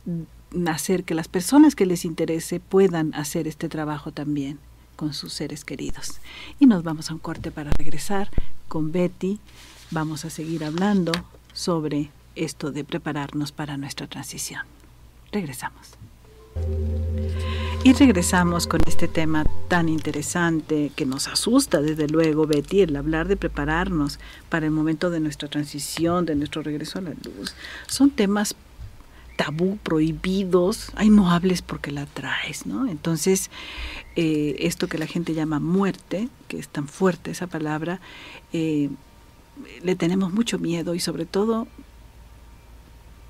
hacer 0.66 1.04
que 1.04 1.14
las 1.14 1.28
personas 1.28 1.76
que 1.76 1.86
les 1.86 2.06
interese 2.06 2.60
puedan 2.60 3.14
hacer 3.14 3.48
este 3.48 3.70
trabajo 3.70 4.12
también 4.12 4.58
con 4.96 5.14
sus 5.14 5.32
seres 5.32 5.64
queridos. 5.64 6.22
Y 6.60 6.66
nos 6.66 6.82
vamos 6.82 7.12
a 7.12 7.14
un 7.14 7.20
corte 7.20 7.52
para 7.52 7.70
regresar 7.70 8.32
con 8.68 8.92
Betty. 8.92 9.38
Vamos 9.92 10.26
a 10.26 10.32
seguir 10.32 10.64
hablando 10.64 11.12
sobre 11.54 12.10
esto 12.34 12.72
de 12.72 12.84
prepararnos 12.84 13.52
para 13.52 13.78
nuestra 13.78 14.08
transición. 14.08 14.64
Regresamos. 15.32 15.90
Y 17.86 17.92
regresamos 17.92 18.66
con 18.66 18.80
este 18.88 19.10
tema 19.10 19.44
tan 19.68 19.90
interesante 19.90 20.94
que 20.96 21.06
nos 21.06 21.28
asusta, 21.28 21.82
desde 21.82 22.08
luego, 22.08 22.48
Betty, 22.48 22.80
el 22.80 22.96
hablar 22.96 23.28
de 23.28 23.36
prepararnos 23.36 24.20
para 24.48 24.66
el 24.66 24.72
momento 24.72 25.10
de 25.10 25.20
nuestra 25.20 25.50
transición, 25.50 26.26
de 26.26 26.36
nuestro 26.36 26.64
regreso 26.64 27.00
a 27.00 27.02
la 27.02 27.10
luz. 27.10 27.54
Son 27.88 28.10
temas 28.10 28.56
tabú, 29.36 29.78
prohibidos. 29.84 30.92
Ay, 30.96 31.10
no 31.10 31.30
hables 31.30 31.62
porque 31.62 31.92
la 31.92 32.06
traes, 32.06 32.66
¿no? 32.66 32.88
Entonces, 32.88 33.50
eh, 34.16 34.56
esto 34.60 34.88
que 34.88 34.98
la 34.98 35.08
gente 35.08 35.34
llama 35.34 35.60
muerte, 35.60 36.30
que 36.48 36.60
es 36.60 36.70
tan 36.70 36.88
fuerte 36.88 37.32
esa 37.32 37.48
palabra, 37.48 38.00
eh, 38.54 38.92
le 39.84 39.96
tenemos 39.96 40.32
mucho 40.32 40.58
miedo 40.58 40.96
y 40.96 41.02
sobre 41.02 41.26
todo 41.26 41.68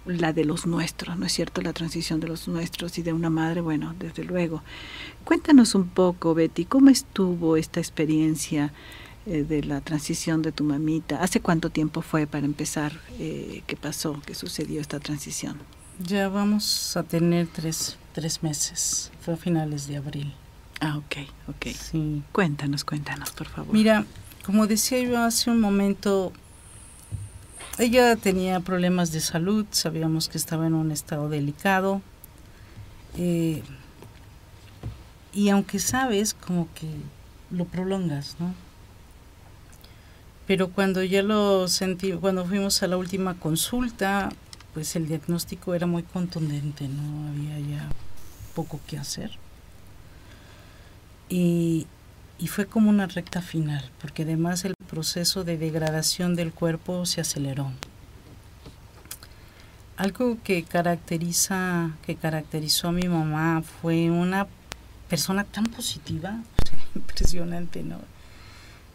la 0.06 0.34
de 0.34 0.46
los 0.46 0.66
nuestros, 0.66 1.18
¿no 1.18 1.26
es 1.26 1.34
cierto? 1.34 1.62
La 1.62 1.74
transición 1.74 2.20
de 2.20 2.28
los 2.28 2.48
nuestros 2.48 2.98
y 2.98 3.04
de 3.04 3.14
una 3.14 3.30
madre, 3.30 3.62
bueno, 3.62 3.96
desde 3.98 4.24
luego. 4.24 4.62
Cuéntanos 5.24 5.76
un 5.76 5.88
poco, 5.88 6.34
Betty, 6.34 6.66
¿cómo 6.66 6.90
estuvo 6.90 7.56
esta 7.58 7.80
experiencia 7.80 8.74
eh, 9.26 9.44
de 9.44 9.64
la 9.64 9.82
transición 9.82 10.42
de 10.42 10.52
tu 10.52 10.64
mamita? 10.64 11.22
¿Hace 11.22 11.40
cuánto 11.40 11.70
tiempo 11.70 12.02
fue 12.02 12.28
para 12.28 12.46
empezar? 12.46 13.00
Eh, 13.20 13.64
¿Qué 13.66 13.76
pasó? 13.78 14.22
¿Qué 14.26 14.36
sucedió 14.36 14.82
esta 14.82 15.00
transición? 15.00 15.58
Ya 16.00 16.28
vamos 16.28 16.98
a 16.98 17.04
tener 17.04 17.48
tres, 17.48 17.98
tres 18.14 18.44
meses. 18.44 19.12
Fue 19.22 19.36
a 19.36 19.38
finales 19.38 19.88
de 19.88 19.98
abril. 19.98 20.34
Ah, 20.82 20.98
ok, 20.98 21.28
ok. 21.48 21.68
Sí. 21.68 22.24
Cuéntanos, 22.32 22.84
cuéntanos, 22.84 23.32
por 23.32 23.48
favor. 23.48 23.74
Mira, 23.74 24.06
como 24.46 24.68
decía 24.68 25.00
yo 25.00 25.18
hace 25.20 25.50
un 25.50 25.62
momento, 25.62 26.34
ella 27.78 28.16
tenía 28.16 28.60
problemas 28.60 29.12
de 29.12 29.20
salud, 29.20 29.66
sabíamos 29.72 30.30
que 30.30 30.38
estaba 30.38 30.68
en 30.68 30.74
un 30.74 30.92
estado 30.92 31.30
delicado. 31.30 32.02
Eh, 33.18 33.64
y 35.34 35.50
aunque 35.50 35.80
sabes, 35.80 36.34
como 36.34 36.68
que 36.74 36.88
lo 37.50 37.66
prolongas, 37.66 38.36
¿no? 38.40 38.54
Pero 40.46 40.70
cuando 40.70 41.04
ya 41.04 41.24
lo 41.24 41.68
sentí, 41.68 42.12
cuando 42.14 42.46
fuimos 42.46 42.84
a 42.84 42.88
la 42.88 42.98
última 42.98 43.40
consulta, 43.40 44.30
pues 44.74 44.96
el 44.96 45.08
diagnóstico 45.08 45.74
era 45.74 45.88
muy 45.88 46.04
contundente, 46.04 46.88
no 46.88 47.30
había 47.30 47.60
ya 47.60 47.90
poco 48.54 48.80
que 48.88 48.98
hacer. 48.98 49.32
Y, 51.30 51.88
y 52.40 52.48
fue 52.48 52.66
como 52.66 52.90
una 52.90 53.08
recta 53.08 53.42
final, 53.42 53.90
porque 54.02 54.24
además 54.24 54.66
el 54.66 54.76
proceso 54.90 55.44
de 55.44 55.58
degradación 55.58 56.36
del 56.36 56.52
cuerpo 56.52 57.06
se 57.06 57.22
aceleró. 57.22 57.72
Algo 59.96 60.38
que 60.44 60.64
caracteriza, 60.64 61.92
que 62.06 62.16
caracterizó 62.16 62.90
a 62.90 62.92
mi 62.92 63.08
mamá 63.08 63.62
fue 63.62 64.10
una 64.10 64.48
persona 65.08 65.44
tan 65.44 65.66
positiva, 65.66 66.40
impresionante, 66.96 67.84
¿no? 67.84 68.00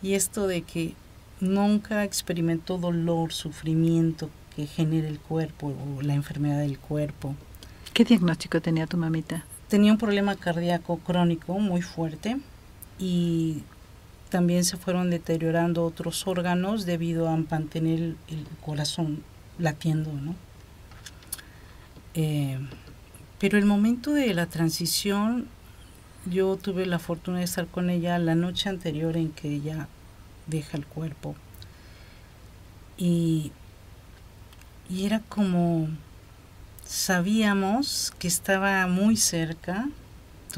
Y 0.02 0.14
esto 0.14 0.46
de 0.46 0.62
que 0.62 0.94
nunca 1.40 2.04
experimentó 2.04 2.78
dolor, 2.78 3.32
sufrimiento 3.32 4.28
que 4.54 4.66
genera 4.66 5.08
el 5.08 5.20
cuerpo 5.20 5.68
o 5.68 6.02
la 6.02 6.14
enfermedad 6.14 6.58
del 6.58 6.78
cuerpo. 6.78 7.36
¿Qué 7.94 8.04
diagnóstico 8.04 8.60
tenía 8.60 8.86
tu 8.86 8.96
mamita? 8.96 9.44
Tenía 9.68 9.92
un 9.92 9.98
problema 9.98 10.34
cardíaco 10.34 10.98
crónico 10.98 11.58
muy 11.58 11.82
fuerte 11.82 12.38
y 12.98 13.62
también 14.28 14.64
se 14.64 14.76
fueron 14.76 15.10
deteriorando 15.10 15.84
otros 15.84 16.26
órganos 16.26 16.84
debido 16.84 17.28
a 17.28 17.36
mantener 17.36 17.98
el, 18.28 18.46
corazón 18.64 19.22
latiendo, 19.58 20.12
¿no? 20.12 20.34
Eh, 22.14 22.58
pero 23.38 23.56
el 23.58 23.64
momento 23.64 24.12
de 24.12 24.34
la 24.34 24.46
transición, 24.46 25.46
yo 26.26 26.56
tuve 26.56 26.86
la 26.86 26.98
fortuna 26.98 27.38
de 27.38 27.44
estar 27.44 27.66
con 27.66 27.88
ella 27.88 28.18
la 28.18 28.34
noche 28.34 28.68
anterior 28.68 29.16
en 29.16 29.30
que 29.30 29.48
ella 29.48 29.88
deja 30.46 30.76
el 30.76 30.84
cuerpo. 30.84 31.36
Y, 32.96 33.52
y 34.90 35.06
era 35.06 35.20
como, 35.20 35.88
sabíamos 36.84 38.12
que 38.18 38.26
estaba 38.26 38.86
muy 38.88 39.16
cerca, 39.16 39.88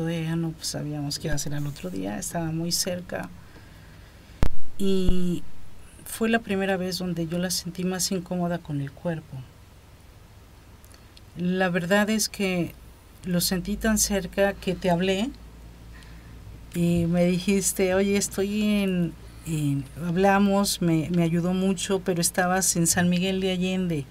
todavía 0.00 0.35
no 0.35 0.54
sabíamos 0.62 1.19
qué 1.19 1.37
ser 1.38 1.54
al 1.54 1.66
otro 1.66 1.90
día, 1.90 2.19
estaba 2.19 2.50
muy 2.52 2.73
cerca. 2.73 3.28
Y 4.78 5.42
fue 6.07 6.30
la 6.30 6.38
primera 6.38 6.78
vez 6.78 6.97
donde 6.97 7.26
yo 7.26 7.37
la 7.37 7.50
sentí 7.50 7.85
más 7.85 8.11
incómoda 8.11 8.57
con 8.59 8.80
el 8.80 8.90
cuerpo. 8.90 9.37
La 11.37 11.69
verdad 11.69 12.09
es 12.09 12.30
que 12.30 12.75
lo 13.25 13.42
sentí 13.42 13.76
tan 13.76 13.99
cerca 13.99 14.54
que 14.54 14.75
te 14.75 14.90
hablé 14.90 15.28
y 16.75 17.04
me 17.04 17.26
dijiste, 17.26 17.95
oye, 17.95 18.16
estoy 18.16 18.62
en, 18.62 19.12
hablamos, 20.02 20.80
me, 20.80 21.11
me, 21.11 21.23
ayudó 21.25 21.52
mucho, 21.52 22.00
pero 22.00 22.23
estabas 22.23 22.75
en 22.76 22.87
San 22.87 23.11
Miguel 23.11 23.42
de 23.42 23.50
Allende. 23.50 24.07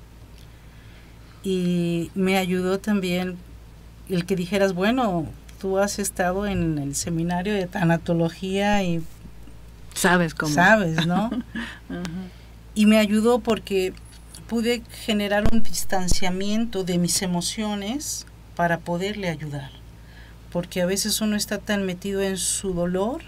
Y 1.43 2.11
me 2.13 2.37
ayudó 2.37 2.79
también 2.79 3.37
el 4.07 4.27
que 4.27 4.35
dijeras, 4.35 4.73
bueno, 4.73 5.25
tú 5.59 5.77
has 5.77 5.99
estado 5.99 6.47
en 6.47 6.77
el 6.77 6.95
seminario 6.95 7.53
de 7.53 7.67
tanatología 7.67 8.83
y... 8.83 9.03
Sabes 9.93 10.33
cómo. 10.33 10.53
Sabes, 10.53 11.05
¿no? 11.05 11.29
Y 12.75 12.85
me 12.85 12.97
ayudó 12.97 13.39
porque 13.39 13.93
pude 14.47 14.83
generar 15.05 15.43
un 15.51 15.61
distanciamiento 15.61 16.83
de 16.83 16.97
mis 16.97 17.21
emociones 17.21 18.25
para 18.55 18.79
poderle 18.79 19.27
ayudar. 19.27 19.69
Porque 20.51 20.81
a 20.81 20.85
veces 20.85 21.19
uno 21.19 21.35
está 21.35 21.57
tan 21.57 21.85
metido 21.85 22.21
en 22.21 22.37
su 22.37 22.73
dolor, 22.73 23.21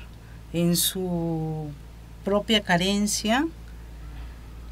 en 0.53 0.77
su 0.77 1.69
propia 2.23 2.61
carencia, 2.61 3.45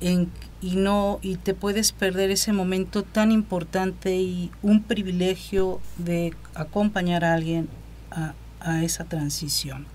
en, 0.02 0.32
y 0.62 0.76
no 0.76 1.20
y 1.22 1.38
te 1.38 1.54
puedes 1.54 1.92
perder 1.92 2.32
ese 2.32 2.52
momento 2.54 3.04
tan 3.04 3.32
importante 3.32 4.16
y 4.18 4.52
un 4.62 4.84
privilegio 4.84 5.80
de 5.98 6.34
acompañar 6.54 7.24
a 7.24 7.34
alguien 7.34 7.70
a, 8.12 8.34
esa 8.84 9.06
transición. 9.06 9.86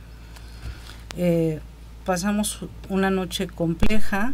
Eh, 1.18 1.60
pasamos 2.06 2.60
una 2.88 3.10
noche 3.10 3.46
compleja, 3.46 4.32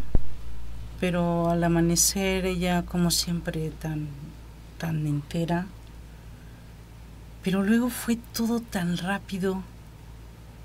pero 1.01 1.51
al 1.51 1.65
amanecer 1.65 2.47
ella 2.47 2.85
como 2.85 3.11
siempre 3.11 3.71
tan, 3.71 4.07
tan 4.79 5.05
entera, 5.07 5.67
pero 7.43 7.65
luego 7.65 7.91
fue 7.91 8.19
todo 8.33 8.61
tan 8.61 8.99
rápido. 8.99 9.63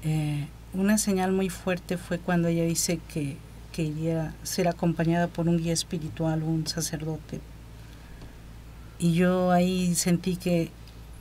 Eh, 0.04 0.48
una 0.74 1.00
señal 1.00 1.32
muy 1.32 1.50
fuerte 1.50 1.98
fue 1.98 2.20
cuando 2.20 2.50
ella 2.50 2.66
dice 2.66 3.00
que 3.12 3.38
que 3.76 3.84
iría 3.84 4.34
ser 4.44 4.70
acompañada 4.70 5.28
por 5.28 5.50
un 5.50 5.58
guía 5.58 5.74
espiritual 5.74 6.42
o 6.44 6.46
un 6.46 6.66
sacerdote. 6.66 7.42
Y 9.00 9.14
yo 9.16 9.52
ahí 9.52 9.94
sentí 9.96 10.38
que 10.38 10.72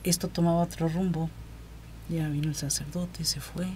esto 0.05 0.29
tomaba 0.29 0.61
otro 0.61 0.87
rumbo. 0.87 1.29
Ya 2.07 2.29
vino 2.29 2.47
el 2.47 2.55
sacerdote, 2.55 3.25
se 3.25 3.41
fue. 3.41 3.67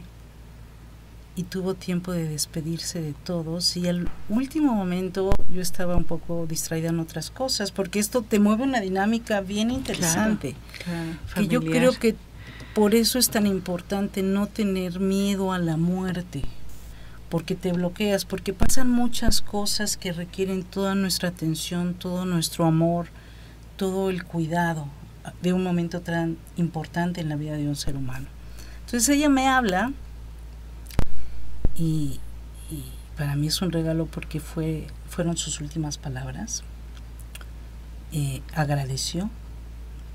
Y 1.36 1.44
tuvo 1.44 1.74
tiempo 1.74 2.14
de 2.14 2.30
despedirse 2.30 3.02
de 3.02 3.12
todos. 3.26 3.76
Y 3.76 3.90
al 3.90 4.10
último 4.30 4.74
momento 4.74 5.32
yo 5.54 5.62
estaba 5.62 5.98
un 5.98 6.06
poco 6.06 6.46
distraída 6.48 6.88
en 6.88 7.02
otras 7.02 7.32
cosas, 7.32 7.72
porque 7.72 8.00
esto 8.00 8.22
te 8.22 8.39
mueve 8.39 8.63
una 8.63 8.80
dinámica 8.80 9.42
bien 9.42 9.72
interesante. 9.72 10.56
que 11.36 11.48
yo 11.50 11.60
creo 11.60 11.92
que 11.92 12.15
por 12.74 12.96
eso 12.96 13.20
es 13.20 13.30
tan 13.30 13.46
importante 13.46 14.24
no 14.24 14.48
tener 14.48 15.02
miedo 15.02 15.52
a 15.52 15.60
la 15.60 15.76
muerte 15.76 16.44
porque 17.30 17.56
te 17.56 17.72
bloqueas, 17.72 18.26
porque 18.26 18.54
pasan 18.54 18.89
muchas 18.89 19.42
cosas 19.42 19.98
que 19.98 20.12
requieren 20.12 20.63
toda 20.63 20.96
nuestra 20.96 21.30
atención, 21.30 21.94
todo 21.94 22.26
nuestro 22.26 22.65
amor, 22.65 23.08
todo 23.78 24.10
el 24.10 24.24
cuidado 24.24 24.88
de 25.42 25.54
un 25.54 25.63
momento 25.63 26.02
tan 26.02 26.38
importante 26.58 27.22
en 27.22 27.30
la 27.30 27.36
vida 27.36 27.56
de 27.56 27.68
un 27.68 27.76
ser 27.76 27.96
humano. 27.96 28.28
Entonces 28.86 29.08
ella 29.10 29.30
me 29.30 29.48
habla 29.48 29.94
y, 31.78 32.20
para 33.15 33.36
mí 33.36 33.48
es 33.48 33.62
un 33.62 33.72
regalo 33.72 34.06
porque 34.06 34.39
fue, 34.39 34.88
fueron 35.08 35.38
sus 35.38 35.62
últimas 35.62 35.98
palabras. 35.98 36.63
Eh, 38.12 38.42
agradeció, 38.56 39.30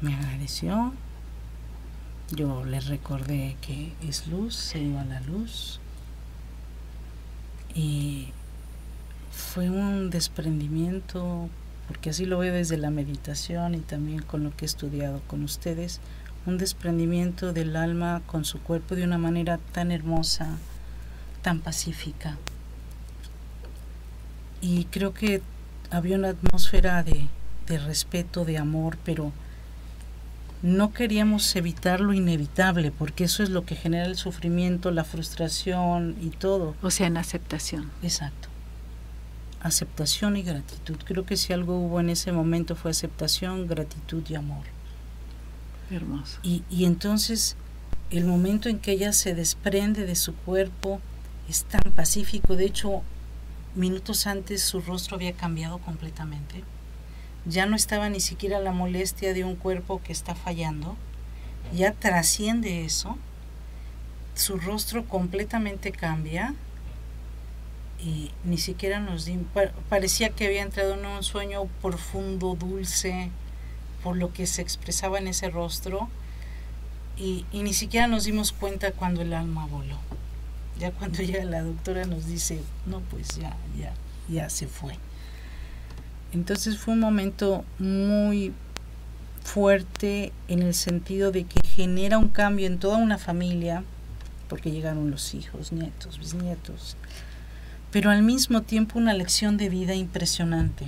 me 0.00 0.14
agradeció. 0.14 0.92
Yo 2.31 2.64
le 2.64 2.81
recordé 2.81 3.57
que 3.61 3.92
es 4.03 4.27
luz, 4.27 4.57
se 4.57 4.81
iba 4.81 5.05
la 5.05 5.20
luz 5.20 5.81
y 7.74 8.28
fue 9.32 9.68
un 9.68 10.10
desprendimiento, 10.10 11.48
porque 11.88 12.10
así 12.10 12.24
lo 12.24 12.38
veo 12.38 12.54
desde 12.54 12.76
la 12.76 12.90
meditación 12.90 13.74
y 13.74 13.80
también 13.80 14.22
con 14.22 14.44
lo 14.44 14.56
que 14.56 14.64
he 14.64 14.66
estudiado 14.66 15.20
con 15.26 15.42
ustedes, 15.42 16.00
un 16.46 16.58
desprendimiento 16.58 17.52
del 17.52 17.76
alma 17.76 18.22
con 18.26 18.44
su 18.44 18.60
cuerpo 18.60 18.94
de 18.94 19.04
una 19.04 19.18
manera 19.18 19.58
tan 19.72 19.90
hermosa, 19.90 20.58
tan 21.42 21.60
pacífica. 21.60 22.37
Y 24.60 24.84
creo 24.87 25.12
que 25.14 25.42
había 25.90 26.16
una 26.16 26.30
atmósfera 26.30 27.02
de, 27.02 27.28
de 27.66 27.78
respeto, 27.78 28.44
de 28.44 28.58
amor, 28.58 28.98
pero 29.04 29.32
no 30.64 30.94
queríamos 30.94 31.55
evitar 31.57 32.00
lo 32.00 32.14
inevitable, 32.14 32.90
porque 32.90 33.24
eso 33.24 33.42
es 33.42 33.50
lo 33.50 33.66
que 33.66 33.77
genera 33.77 34.07
el 34.07 34.16
sufrimiento, 34.16 34.90
la 34.90 35.05
frustración 35.05 36.16
y 36.22 36.31
todo. 36.31 36.74
O 36.81 36.90
sea, 36.90 37.07
en 37.07 37.18
aceptación. 37.18 37.90
Exacto. 38.03 38.48
Aceptación 39.61 40.38
y 40.38 40.42
gratitud. 40.42 40.96
Creo 41.05 41.27
que 41.27 41.37
si 41.37 41.53
algo 41.53 41.79
hubo 41.79 42.00
en 42.00 42.09
ese 42.09 42.33
momento 42.33 42.77
fue 42.77 42.92
aceptación, 42.92 43.66
gratitud 43.66 44.22
y 44.27 44.37
amor. 44.37 44.64
Hermoso. 45.90 46.38
Y, 46.42 46.62
y 46.70 46.87
entonces 46.87 47.57
el 48.11 48.24
momento 48.24 48.70
en 48.70 48.79
que 48.79 48.92
ella 48.92 49.12
se 49.12 49.35
desprende 49.35 50.07
de 50.07 50.16
su 50.16 50.35
cuerpo 50.35 50.98
es 51.46 51.64
tan 51.64 51.92
pacífico. 51.92 52.57
De 52.57 52.64
hecho, 52.64 53.03
minutos 53.74 54.27
antes 54.27 54.62
su 54.62 54.81
rostro 54.81 55.16
había 55.16 55.35
cambiado 55.35 55.77
completamente 55.77 56.64
ya 57.46 57.66
no 57.66 57.76
estaba 57.76 58.09
ni 58.09 58.20
siquiera 58.20 58.59
la 58.61 58.72
molestia 58.72 59.35
de 59.35 59.44
un 59.44 59.57
cuerpo 59.57 60.00
que 60.02 60.12
está 60.12 60.35
fallando, 60.35 60.96
ya 61.74 61.92
trasciende 61.92 62.85
eso, 62.85 63.16
su 64.35 64.59
rostro 64.59 65.07
completamente 65.07 65.92
cambia 65.92 66.54
y 67.98 68.30
ni 68.44 68.59
siquiera 68.59 69.00
nos 69.00 69.28
parecía 69.88 70.30
que 70.30 70.46
había 70.46 70.62
entrado 70.62 70.94
en 70.94 71.07
un 71.07 71.22
sueño 71.22 71.66
profundo, 71.80 72.57
dulce, 72.59 73.30
por 74.02 74.16
lo 74.16 74.33
que 74.33 74.46
se 74.46 74.61
expresaba 74.61 75.18
en 75.18 75.28
ese 75.28 75.48
rostro 75.48 76.09
y, 77.16 77.46
y 77.52 77.62
ni 77.62 77.72
siquiera 77.72 78.07
nos 78.07 78.24
dimos 78.24 78.52
cuenta 78.52 78.92
cuando 78.92 79.22
el 79.22 79.33
alma 79.33 79.66
voló. 79.66 79.98
Ya 80.78 80.90
cuando 80.90 81.22
llega 81.22 81.44
la 81.44 81.62
doctora 81.62 82.04
nos 82.04 82.26
dice, 82.26 82.61
no, 82.87 83.00
pues 83.00 83.28
ya, 83.38 83.57
ya, 83.78 83.94
ya 84.28 84.50
se 84.50 84.66
fue. 84.66 84.98
Entonces 86.32 86.78
fue 86.78 86.94
un 86.94 87.00
momento 87.00 87.64
muy 87.78 88.52
fuerte 89.44 90.32
en 90.48 90.62
el 90.62 90.74
sentido 90.74 91.30
de 91.30 91.44
que 91.44 91.60
genera 91.66 92.18
un 92.18 92.28
cambio 92.28 92.66
en 92.66 92.78
toda 92.78 92.96
una 92.96 93.18
familia, 93.18 93.84
porque 94.48 94.70
llegaron 94.70 95.10
los 95.10 95.34
hijos, 95.34 95.72
nietos, 95.72 96.18
bisnietos, 96.18 96.96
pero 97.92 98.10
al 98.10 98.22
mismo 98.22 98.62
tiempo 98.62 98.98
una 98.98 99.14
lección 99.14 99.56
de 99.56 99.68
vida 99.68 99.94
impresionante, 99.94 100.87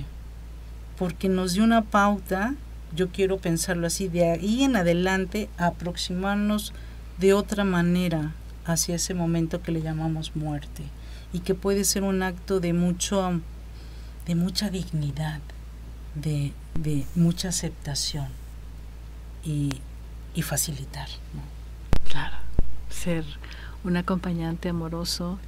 porque 0.97 1.29
nos 1.29 1.53
dio 1.53 1.63
una 1.63 1.83
pauta, 1.83 2.55
yo 2.95 3.09
quiero 3.09 3.37
pensarlo 3.37 3.87
así, 3.87 4.07
de 4.07 4.31
ahí 4.31 4.63
en 4.63 4.75
adelante 4.75 5.49
aproximarnos 5.57 6.73
de 7.19 7.33
otra 7.33 7.63
manera 7.63 8.33
hacia 8.65 8.95
ese 8.95 9.13
momento 9.13 9.61
que 9.61 9.71
le 9.71 9.81
llamamos 9.81 10.35
muerte 10.35 10.83
y 11.31 11.39
que 11.39 11.55
puede 11.55 11.83
ser 11.83 12.03
un 12.03 12.23
acto 12.23 12.59
de 12.59 12.73
mucho 12.73 13.39
de 14.27 14.35
mucha 14.35 14.69
dignidad, 14.69 15.39
de, 16.13 16.53
mucha 17.15 17.49
aceptación 17.49 18.27
y, 19.43 19.79
facilitar. 20.43 21.07
Claro, 22.07 22.35
ser 22.89 23.25
un 23.83 23.97
acompañante 23.97 24.69
amoroso 24.69 25.39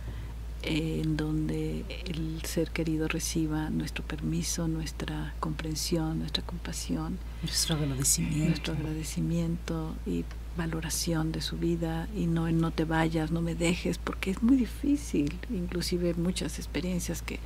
eh, 0.64 1.02
en 1.04 1.16
donde 1.16 1.86
el 2.06 2.42
ser 2.44 2.72
querido 2.72 3.08
reciba 3.08 3.70
nuestro 3.70 4.04
permiso, 4.04 4.68
nuestra 4.68 5.36
comprensión, 5.40 6.20
nuestra 6.20 6.44
compasión, 6.44 7.20
nuestro 7.44 7.76
agradecimiento. 7.76 8.48
Nuestro 8.48 8.74
agradecimiento 8.74 9.96
y 10.08 10.26
valoración 10.58 11.32
de 11.32 11.42
su 11.42 11.58
vida 11.58 12.08
y 12.16 12.26
no 12.26 12.48
en 12.48 12.60
no 12.60 12.72
te 12.72 12.86
vayas, 12.86 13.30
no 13.30 13.42
me 13.42 13.54
dejes, 13.54 14.00
porque 14.00 14.32
es 14.32 14.42
muy 14.42 14.58
difícil, 14.58 15.38
inclusive 15.52 16.16
muchas 16.16 16.58
experiencias 16.58 17.22
que 17.22 17.40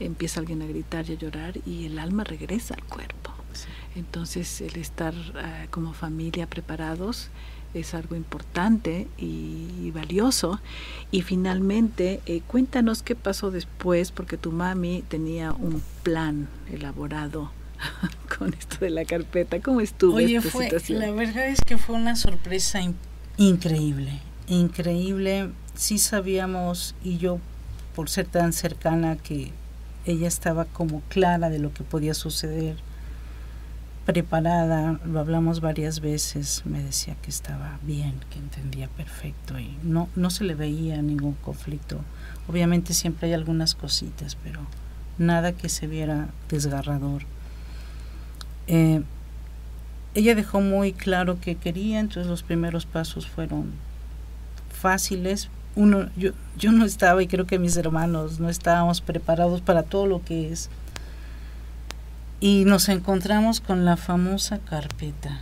empieza 0.00 0.40
alguien 0.40 0.62
a 0.62 0.66
gritar 0.66 1.08
y 1.08 1.12
a 1.12 1.16
llorar 1.16 1.54
y 1.66 1.86
el 1.86 1.98
alma 1.98 2.24
regresa 2.24 2.74
al 2.74 2.84
cuerpo. 2.84 3.30
Entonces 3.94 4.60
el 4.60 4.76
estar 4.76 5.14
eh, 5.14 5.68
como 5.70 5.92
familia 5.92 6.48
preparados 6.48 7.30
es 7.74 7.94
algo 7.94 8.14
importante 8.14 9.08
y, 9.18 9.90
valioso. 9.90 10.60
Y 11.10 11.22
finalmente, 11.22 12.20
eh, 12.26 12.40
cuéntanos 12.46 13.02
qué 13.02 13.14
pasó 13.14 13.50
después, 13.50 14.12
porque 14.12 14.36
tu 14.36 14.52
mami 14.52 15.02
tenía 15.08 15.52
un 15.52 15.82
plan 16.02 16.48
elaborado 16.72 17.50
con 18.38 18.54
esto 18.54 18.78
de 18.80 18.90
la 18.90 19.04
carpeta. 19.04 19.60
¿Cómo 19.60 19.80
estuvo 19.80 20.16
Oye, 20.16 20.40
fue, 20.40 20.70
La 20.88 21.10
verdad 21.10 21.48
es 21.48 21.60
que 21.60 21.76
fue 21.76 21.96
una 21.96 22.16
sorpresa 22.16 22.80
increíble, 23.36 24.20
increíble. 24.48 25.50
Sí 25.74 25.98
sabíamos, 25.98 26.94
y 27.02 27.18
yo 27.18 27.38
por 27.94 28.08
ser 28.08 28.26
tan 28.26 28.52
cercana 28.52 29.16
que 29.16 29.52
ella 30.06 30.28
estaba 30.28 30.64
como 30.64 31.00
clara 31.08 31.50
de 31.50 31.58
lo 31.58 31.72
que 31.72 31.84
podía 31.84 32.14
suceder, 32.14 32.76
preparada, 34.04 35.00
lo 35.06 35.18
hablamos 35.18 35.60
varias 35.60 36.00
veces, 36.00 36.62
me 36.66 36.82
decía 36.82 37.16
que 37.22 37.30
estaba 37.30 37.78
bien, 37.82 38.14
que 38.30 38.38
entendía 38.38 38.88
perfecto 38.88 39.58
y 39.58 39.76
no, 39.82 40.08
no 40.14 40.28
se 40.30 40.44
le 40.44 40.54
veía 40.54 41.00
ningún 41.00 41.34
conflicto. 41.34 42.00
Obviamente 42.46 42.92
siempre 42.92 43.28
hay 43.28 43.34
algunas 43.34 43.74
cositas, 43.74 44.36
pero 44.36 44.60
nada 45.16 45.52
que 45.52 45.70
se 45.70 45.86
viera 45.86 46.28
desgarrador. 46.50 47.22
Eh, 48.66 49.02
ella 50.14 50.34
dejó 50.34 50.60
muy 50.60 50.92
claro 50.92 51.40
que 51.40 51.56
quería, 51.56 51.98
entonces 51.98 52.26
los 52.26 52.42
primeros 52.42 52.86
pasos 52.86 53.26
fueron 53.26 53.72
fáciles. 54.70 55.48
Uno, 55.76 56.08
yo, 56.16 56.32
yo 56.56 56.72
no 56.72 56.84
estaba 56.84 57.22
y 57.22 57.26
creo 57.26 57.46
que 57.46 57.58
mis 57.58 57.76
hermanos 57.76 58.40
no 58.40 58.48
estábamos 58.48 59.00
preparados 59.00 59.60
para 59.60 59.82
todo 59.82 60.06
lo 60.06 60.22
que 60.24 60.52
es. 60.52 60.70
Y 62.40 62.64
nos 62.64 62.88
encontramos 62.88 63.60
con 63.60 63.84
la 63.84 63.96
famosa 63.96 64.58
carpeta 64.58 65.40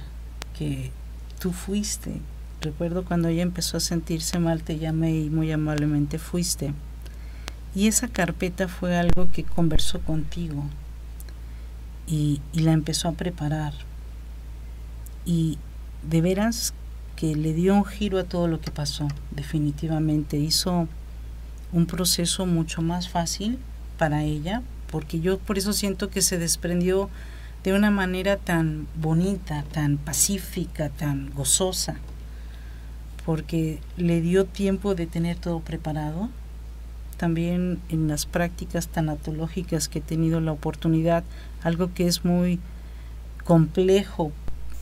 que 0.59 0.91
tú 1.39 1.53
fuiste. 1.53 2.21
Recuerdo 2.61 3.05
cuando 3.05 3.29
ella 3.29 3.43
empezó 3.43 3.77
a 3.77 3.81
sentirse 3.81 4.39
mal, 4.39 4.63
te 4.63 4.79
llamé 4.79 5.13
y 5.13 5.31
muy 5.31 5.51
amablemente 5.51 6.19
fuiste. 6.19 6.73
Y 7.75 7.89
esa 7.89 8.09
carpeta 8.09 8.69
fue 8.69 8.97
algo 8.97 9.31
que 9.33 9.43
conversó 9.43 10.01
contigo 10.01 10.65
y, 12.07 12.41
la 12.53 12.73
empezó 12.73 13.09
a 13.09 13.13
preparar. 13.13 13.73
Y 15.25 15.59
de 16.09 16.21
veras 16.21 16.75
que 17.23 17.37
le 17.37 17.55
dio 17.55 17.77
un 17.77 17.85
giro 17.85 18.19
a 18.19 18.25
todo 18.25 18.49
lo 18.49 18.61
que 18.61 18.73
pasó, 18.73 19.07
definitivamente. 19.31 20.39
Hizo 20.39 20.89
un 21.73 21.87
proceso 21.87 22.47
mucho 22.47 22.83
más 22.83 23.09
fácil 23.09 23.61
para 23.97 24.25
ella, 24.25 24.61
porque 24.91 25.21
yo 25.21 25.39
por 25.39 25.57
eso 25.57 25.73
siento 25.73 26.11
que 26.11 26.21
se 26.21 26.37
desprendió 26.37 27.09
de 27.63 27.75
una 27.75 27.93
manera 27.93 28.39
tan 28.39 28.89
bonita, 28.97 29.63
tan 29.71 29.99
pacífica, 29.99 30.89
tan 30.89 31.31
gozosa, 31.33 31.95
porque 33.25 33.79
le 33.97 34.21
dio 34.21 34.45
tiempo 34.45 34.97
de 34.97 35.07
tener 35.07 35.37
todo 35.37 35.61
preparado. 35.61 36.29
También 37.19 37.79
en 37.89 38.09
las 38.09 38.27
prácticas 38.27 38.89
tanatológicas 38.89 39.89
que 39.89 40.01
he 40.01 40.03
tenido 40.03 40.41
la 40.41 40.51
oportunidad, 40.51 41.23
algo 41.63 41.95
que 41.95 42.09
es 42.09 42.25
muy 42.25 42.59
complejo 43.45 44.33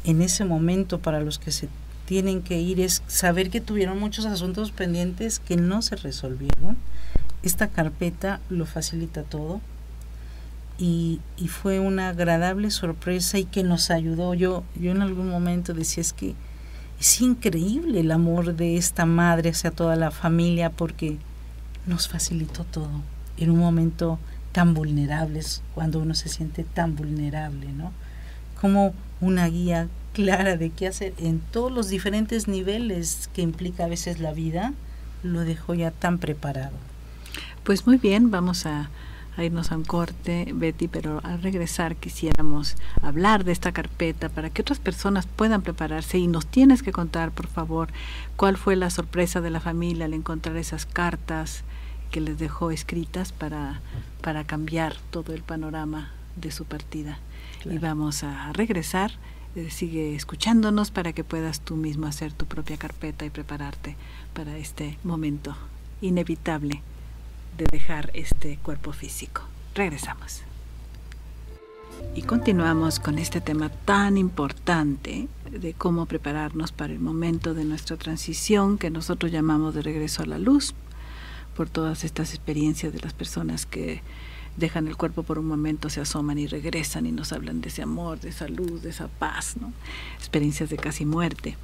en 0.04 0.22
ese 0.22 0.46
momento 0.46 1.00
para 1.00 1.20
los 1.20 1.38
que 1.38 1.50
se 1.50 1.68
tienen 2.10 2.42
que 2.42 2.58
ir 2.58 2.80
es 2.80 3.04
saber 3.06 3.50
que 3.50 3.60
tuvieron 3.60 4.00
muchos 4.00 4.26
asuntos 4.26 4.72
pendientes 4.72 5.38
que 5.38 5.56
no 5.56 5.80
se 5.80 5.94
resolvieron. 5.94 6.76
Esta 7.44 7.68
carpeta 7.68 8.40
lo 8.50 8.66
facilita 8.66 9.22
todo 9.22 9.60
y, 10.76 11.20
y, 11.36 11.46
fue 11.46 11.78
una 11.78 12.08
agradable 12.08 12.72
sorpresa 12.72 13.38
y 13.38 13.44
que 13.44 13.62
nos 13.62 13.92
ayudó. 13.92 14.34
Yo, 14.34 14.64
yo 14.74 14.90
en 14.90 15.02
algún 15.02 15.30
momento 15.30 15.72
decía 15.72 16.00
es 16.00 16.12
que 16.12 16.34
es 16.98 17.20
increíble 17.20 18.00
el 18.00 18.10
amor 18.10 18.56
de 18.56 18.76
esta 18.76 19.06
madre 19.06 19.50
hacia 19.50 19.70
toda 19.70 19.94
la 19.94 20.10
familia 20.10 20.68
porque 20.68 21.16
nos 21.86 22.08
facilitó 22.08 22.64
todo 22.64 23.02
en 23.36 23.50
un 23.52 23.60
momento 23.60 24.18
tan 24.50 24.74
vulnerables, 24.74 25.62
cuando 25.76 26.00
uno 26.00 26.16
se 26.16 26.28
siente 26.28 26.64
tan 26.64 26.96
vulnerable, 26.96 27.68
¿no? 27.70 27.92
Como 28.60 28.94
una 29.20 29.46
guía 29.46 29.86
clara 30.12 30.56
de 30.56 30.70
qué 30.70 30.86
hacer 30.86 31.14
en 31.18 31.40
todos 31.40 31.70
los 31.70 31.88
diferentes 31.88 32.48
niveles 32.48 33.28
que 33.32 33.42
implica 33.42 33.84
a 33.84 33.88
veces 33.88 34.20
la 34.20 34.32
vida, 34.32 34.72
lo 35.22 35.40
dejó 35.40 35.74
ya 35.74 35.90
tan 35.90 36.18
preparado. 36.18 36.76
Pues 37.64 37.86
muy 37.86 37.98
bien, 37.98 38.30
vamos 38.30 38.66
a, 38.66 38.90
a 39.36 39.44
irnos 39.44 39.70
a 39.70 39.76
un 39.76 39.84
corte, 39.84 40.50
Betty, 40.54 40.88
pero 40.88 41.20
al 41.24 41.42
regresar 41.42 41.96
quisiéramos 41.96 42.76
hablar 43.02 43.44
de 43.44 43.52
esta 43.52 43.72
carpeta 43.72 44.28
para 44.28 44.50
que 44.50 44.62
otras 44.62 44.78
personas 44.78 45.26
puedan 45.26 45.62
prepararse 45.62 46.18
y 46.18 46.26
nos 46.26 46.46
tienes 46.46 46.82
que 46.82 46.92
contar, 46.92 47.30
por 47.30 47.46
favor, 47.46 47.88
cuál 48.36 48.56
fue 48.56 48.76
la 48.76 48.90
sorpresa 48.90 49.40
de 49.40 49.50
la 49.50 49.60
familia 49.60 50.06
al 50.06 50.14
encontrar 50.14 50.56
esas 50.56 50.86
cartas 50.86 51.62
que 52.10 52.20
les 52.20 52.38
dejó 52.38 52.70
escritas 52.70 53.32
para, 53.32 53.80
para 54.20 54.44
cambiar 54.44 54.96
todo 55.10 55.32
el 55.32 55.42
panorama 55.42 56.10
de 56.36 56.50
su 56.50 56.64
partida. 56.64 57.18
Y 57.64 57.78
vamos 57.78 58.24
a 58.24 58.52
regresar. 58.52 59.12
Eh, 59.56 59.68
sigue 59.70 60.14
escuchándonos 60.14 60.92
para 60.92 61.12
que 61.12 61.24
puedas 61.24 61.60
tú 61.60 61.74
mismo 61.74 62.06
hacer 62.06 62.32
tu 62.32 62.46
propia 62.46 62.76
carpeta 62.76 63.24
y 63.24 63.30
prepararte 63.30 63.96
para 64.32 64.56
este 64.56 64.96
momento 65.02 65.56
inevitable 66.00 66.82
de 67.58 67.66
dejar 67.70 68.10
este 68.14 68.58
cuerpo 68.58 68.92
físico. 68.92 69.42
Regresamos. 69.74 70.42
Y 72.14 72.22
continuamos 72.22 73.00
con 73.00 73.18
este 73.18 73.40
tema 73.40 73.68
tan 73.68 74.16
importante 74.16 75.28
de 75.50 75.74
cómo 75.74 76.06
prepararnos 76.06 76.70
para 76.70 76.92
el 76.92 77.00
momento 77.00 77.52
de 77.52 77.64
nuestra 77.64 77.96
transición 77.96 78.78
que 78.78 78.90
nosotros 78.90 79.32
llamamos 79.32 79.74
de 79.74 79.82
regreso 79.82 80.22
a 80.22 80.26
la 80.26 80.38
luz 80.38 80.74
por 81.56 81.68
todas 81.68 82.04
estas 82.04 82.34
experiencias 82.34 82.92
de 82.92 83.00
las 83.00 83.12
personas 83.12 83.66
que 83.66 84.02
dejan 84.56 84.88
el 84.88 84.96
cuerpo 84.96 85.22
por 85.22 85.38
un 85.38 85.46
momento, 85.46 85.90
se 85.90 86.00
asoman 86.00 86.38
y 86.38 86.46
regresan 86.46 87.06
y 87.06 87.12
nos 87.12 87.32
hablan 87.32 87.60
de 87.60 87.68
ese 87.68 87.82
amor, 87.82 88.20
de 88.20 88.30
esa 88.30 88.48
luz, 88.48 88.82
de 88.82 88.90
esa 88.90 89.08
paz, 89.08 89.56
¿no? 89.60 89.72
experiencias 90.18 90.70
de 90.70 90.76
casi 90.76 91.04
muerte. 91.04 91.56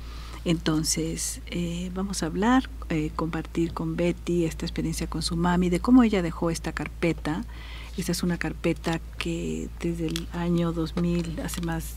Entonces, 0.45 1.41
eh, 1.49 1.91
vamos 1.93 2.23
a 2.23 2.27
hablar, 2.27 2.71
eh, 2.89 3.11
compartir 3.17 3.73
con 3.73 3.97
Betty 3.97 4.45
esta 4.45 4.65
experiencia 4.65 5.09
con 5.09 5.23
su 5.23 5.37
mami, 5.37 5.71
de 5.71 5.81
cómo 5.81 6.05
ella 6.05 6.23
dejó 6.23 6.51
esta 6.51 6.73
carpeta. 6.73 7.45
Esta 7.97 8.13
es 8.13 8.23
una 8.23 8.39
carpeta 8.39 9.01
que 9.19 9.69
desde 9.81 10.07
el 10.07 10.29
año 10.33 10.73
2000, 10.73 11.41
hace 11.41 11.63
más 11.63 11.97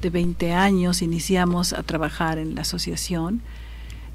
de 0.00 0.10
20 0.10 0.52
años, 0.52 1.02
iniciamos 1.02 1.72
a 1.72 1.82
trabajar 1.82 2.38
en 2.38 2.54
la 2.54 2.60
asociación 2.60 3.42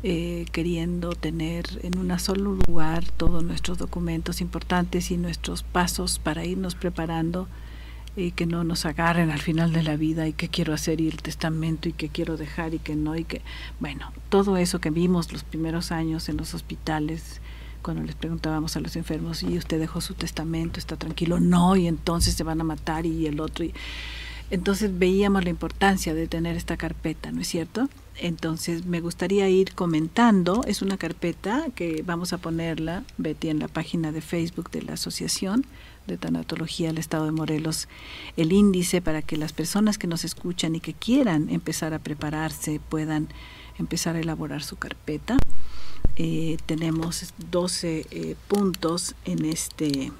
eh, 0.01 0.45
queriendo 0.53 1.13
tener 1.13 1.65
en 1.83 1.97
un 1.97 2.17
solo 2.19 2.53
lugar 2.53 3.03
todos 3.17 3.43
nuestros 3.43 3.77
documentos 3.77 4.39
importantes 4.39 5.11
y 5.11 5.17
nuestros 5.17 5.63
pasos 5.63 6.19
para 6.19 6.45
irnos 6.45 6.75
preparando 6.75 7.47
y 8.15 8.31
que 8.31 8.45
no 8.45 8.63
nos 8.63 8.85
agarren 8.85 9.29
al 9.29 9.41
final 9.41 9.73
de 9.73 9.83
la 9.83 9.97
vida 9.97 10.27
y 10.27 10.33
qué 10.33 10.47
quiero 10.47 10.73
hacer 10.73 11.01
y 11.01 11.07
el 11.07 11.21
testamento 11.21 11.89
y 11.89 11.93
qué 11.93 12.09
quiero 12.09 12.37
dejar 12.37 12.73
y 12.73 12.79
qué 12.79 12.95
no 12.95 13.15
y 13.15 13.23
que 13.23 13.41
bueno 13.79 14.11
todo 14.29 14.57
eso 14.57 14.79
que 14.79 14.89
vimos 14.89 15.31
los 15.33 15.43
primeros 15.43 15.91
años 15.91 16.29
en 16.29 16.37
los 16.37 16.53
hospitales 16.53 17.41
cuando 17.81 18.03
les 18.03 18.15
preguntábamos 18.15 18.75
a 18.77 18.79
los 18.79 18.95
enfermos 18.95 19.43
y 19.43 19.57
usted 19.57 19.79
dejó 19.79 20.01
su 20.01 20.13
testamento 20.13 20.79
está 20.79 20.95
tranquilo 20.95 21.39
no 21.39 21.75
y 21.75 21.87
entonces 21.87 22.35
se 22.35 22.43
van 22.43 22.61
a 22.61 22.63
matar 22.63 23.05
y 23.05 23.27
el 23.27 23.39
otro 23.39 23.65
y 23.65 23.73
entonces 24.51 24.97
veíamos 24.97 25.43
la 25.43 25.49
importancia 25.49 26.13
de 26.13 26.27
tener 26.27 26.55
esta 26.55 26.77
carpeta 26.77 27.31
no 27.31 27.41
es 27.41 27.47
cierto 27.47 27.89
entonces 28.21 28.85
me 28.85 28.99
gustaría 28.99 29.47
ir 29.49 29.73
comentando, 29.73 30.63
es 30.67 30.81
una 30.81 30.97
carpeta 30.97 31.67
que 31.73 32.03
vamos 32.05 32.33
a 32.33 32.37
ponerla, 32.37 33.03
Betty, 33.17 33.49
en 33.49 33.59
la 33.59 33.67
página 33.67 34.11
de 34.11 34.21
Facebook 34.21 34.69
de 34.71 34.81
la 34.81 34.93
Asociación 34.93 35.65
de 36.05 36.17
Tanatología 36.17 36.87
del 36.87 36.97
Estado 36.97 37.25
de 37.25 37.31
Morelos, 37.31 37.87
el 38.35 38.51
índice 38.51 39.01
para 39.01 39.21
que 39.21 39.37
las 39.37 39.53
personas 39.53 39.97
que 39.97 40.07
nos 40.07 40.25
escuchan 40.25 40.75
y 40.75 40.79
que 40.79 40.93
quieran 40.93 41.49
empezar 41.49 41.93
a 41.93 41.99
prepararse 41.99 42.81
puedan 42.89 43.29
empezar 43.77 44.15
a 44.15 44.19
elaborar 44.19 44.63
su 44.63 44.75
carpeta. 44.75 45.37
Eh, 46.17 46.57
tenemos 46.65 47.33
12 47.51 48.07
eh, 48.11 48.35
puntos 48.47 49.15
en 49.23 49.45
este, 49.45 50.11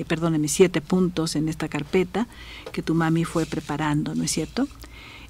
eh, 0.00 0.04
perdóneme, 0.04 0.48
7 0.48 0.80
puntos 0.80 1.36
en 1.36 1.48
esta 1.48 1.68
carpeta 1.68 2.26
que 2.72 2.82
tu 2.82 2.94
mami 2.94 3.24
fue 3.24 3.46
preparando, 3.46 4.14
¿no 4.14 4.24
es 4.24 4.30
cierto? 4.30 4.68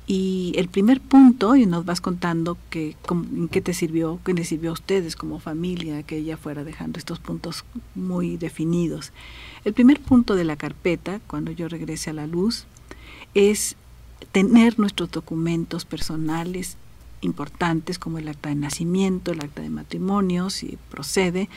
Y 0.09 0.53
el 0.57 0.69
primer 0.69 1.01
punto, 1.01 1.57
y 1.57 1.67
nos 1.67 1.85
vas 1.85 2.01
contando 2.01 2.57
que, 2.71 2.97
en 3.11 3.49
qué 3.49 3.61
te 3.61 3.75
sirvió, 3.75 4.21
qué 4.25 4.35
le 4.35 4.45
sirvió 4.45 4.71
a 4.71 4.75
ustedes 4.75 5.17
como 5.17 5.41
familia, 5.41 6.03
que 6.05 6.19
ella 6.19 6.37
fuera 6.37 6.63
dejando 6.63 6.99
estos 6.99 7.19
puntos 7.19 7.65
muy 7.95 8.37
definidos. 8.37 9.13
El 9.65 9.73
primer 9.73 10.01
punto 10.01 10.37
de 10.37 10.45
la 10.45 10.57
carpeta, 10.57 11.21
cuando 11.27 11.51
yo 11.51 11.69
regrese 11.69 12.11
a 12.11 12.13
la 12.13 12.29
luz, 12.29 12.67
es 13.35 13.77
tener 14.31 14.79
nuestros 14.79 15.11
documentos 15.11 15.85
personales 15.85 16.77
importantes 17.21 17.99
como 17.99 18.19
el 18.19 18.29
acta 18.29 18.49
de 18.49 18.55
nacimiento, 18.55 19.33
el 19.33 19.41
acta 19.41 19.63
de 19.63 19.71
matrimonio, 19.71 20.51
si 20.51 20.79
procede, 20.91 21.49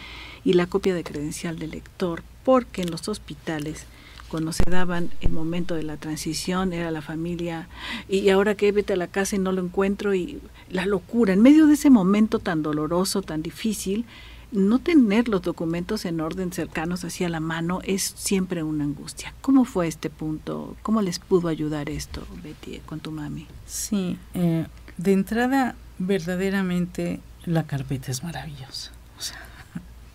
y 0.43 0.53
la 0.53 0.65
copia 0.65 0.95
de 0.95 1.03
credencial 1.03 1.59
del 1.59 1.71
lector, 1.71 2.23
porque 2.49 2.81
en 2.81 2.89
los 2.89 3.07
hospitales 3.07 3.85
cuando 4.27 4.53
se 4.53 4.63
daban 4.67 5.11
el 5.21 5.31
momento 5.31 5.75
de 5.75 5.83
la 5.83 5.97
transición, 5.97 6.73
era 6.73 6.89
la 6.89 7.03
familia, 7.03 7.67
y 8.07 8.27
ahora 8.29 8.55
que 8.55 8.71
vete 8.71 8.93
a 8.93 8.95
la 8.95 9.05
casa 9.05 9.35
y 9.35 9.39
no 9.39 9.51
lo 9.51 9.61
encuentro, 9.61 10.15
y 10.15 10.39
la 10.67 10.87
locura, 10.87 11.33
en 11.33 11.43
medio 11.43 11.67
de 11.67 11.75
ese 11.75 11.91
momento 11.91 12.39
tan 12.39 12.63
doloroso, 12.63 13.21
tan 13.21 13.43
difícil, 13.43 14.05
no 14.51 14.79
tener 14.79 15.27
los 15.27 15.43
documentos 15.43 16.05
en 16.05 16.21
orden 16.21 16.51
cercanos 16.51 17.03
hacia 17.03 17.29
la 17.29 17.39
mano 17.39 17.81
es 17.83 18.15
siempre 18.17 18.63
una 18.63 18.83
angustia. 18.83 19.31
¿Cómo 19.41 19.63
fue 19.63 19.87
este 19.87 20.09
punto? 20.09 20.75
¿Cómo 20.81 21.03
les 21.03 21.19
pudo 21.19 21.49
ayudar 21.49 21.87
esto, 21.87 22.25
Betty, 22.43 22.79
con 22.79 22.99
tu 22.99 23.11
mami? 23.11 23.45
Sí, 23.67 24.17
eh, 24.33 24.65
de 24.97 25.13
entrada, 25.13 25.75
verdaderamente 25.99 27.19
la 27.45 27.67
carpeta 27.67 28.09
es 28.09 28.23
maravillosa. 28.23 28.91
O 29.19 29.21
sea, 29.21 29.39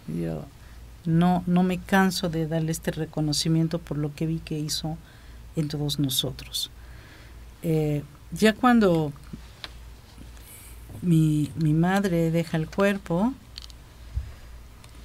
yo 0.20 0.46
no, 1.04 1.42
no 1.46 1.62
me 1.62 1.78
canso 1.78 2.28
de 2.28 2.46
darle 2.46 2.72
este 2.72 2.90
reconocimiento 2.90 3.78
por 3.78 3.98
lo 3.98 4.14
que 4.14 4.26
vi 4.26 4.38
que 4.38 4.58
hizo 4.58 4.96
en 5.56 5.68
todos 5.68 5.98
nosotros. 5.98 6.70
Eh, 7.62 8.02
ya 8.32 8.52
cuando 8.54 9.12
mi, 11.02 11.50
mi 11.56 11.72
madre 11.72 12.30
deja 12.30 12.56
el 12.56 12.68
cuerpo, 12.68 13.32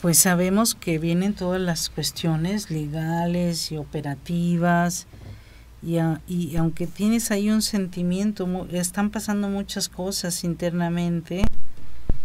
pues 0.01 0.17
sabemos 0.17 0.75
que 0.75 0.97
vienen 0.97 1.33
todas 1.33 1.59
las 1.59 1.89
cuestiones 1.89 2.71
legales 2.71 3.71
y 3.71 3.77
operativas 3.77 5.07
y, 5.81 5.97
y, 6.27 6.55
aunque 6.57 6.87
tienes 6.87 7.31
ahí 7.31 7.49
un 7.49 7.61
sentimiento, 7.61 8.67
están 8.71 9.09
pasando 9.11 9.47
muchas 9.47 9.87
cosas 9.87 10.43
internamente, 10.43 11.43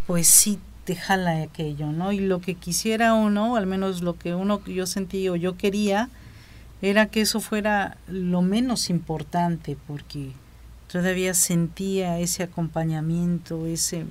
pues 0.07 0.27
sí 0.27 0.59
te 0.85 0.97
jala 0.97 1.43
aquello, 1.43 1.93
¿no? 1.93 2.13
Y 2.13 2.21
lo 2.21 2.41
que 2.41 2.55
quisiera 2.55 3.15
uno, 3.15 3.57
al 3.57 3.67
menos 3.67 4.03
lo 4.03 4.19
que 4.19 4.35
uno 4.35 4.65
yo 4.65 4.87
sentí 4.87 5.29
o 5.29 5.37
yo 5.37 5.57
quería, 5.57 6.11
era 6.83 7.07
que 7.07 7.23
eso 7.23 7.41
fuera 7.41 7.97
lo 8.09 8.43
menos 8.43 8.91
importante, 8.91 9.77
porque 9.87 10.33
todavía 10.91 11.35
sentía 11.35 12.19
ese 12.19 12.43
acompañamiento, 12.43 13.67
ese 13.67 14.05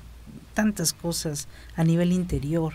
tantas 0.53 0.93
cosas 0.93 1.47
a 1.75 1.83
nivel 1.83 2.11
interior. 2.11 2.73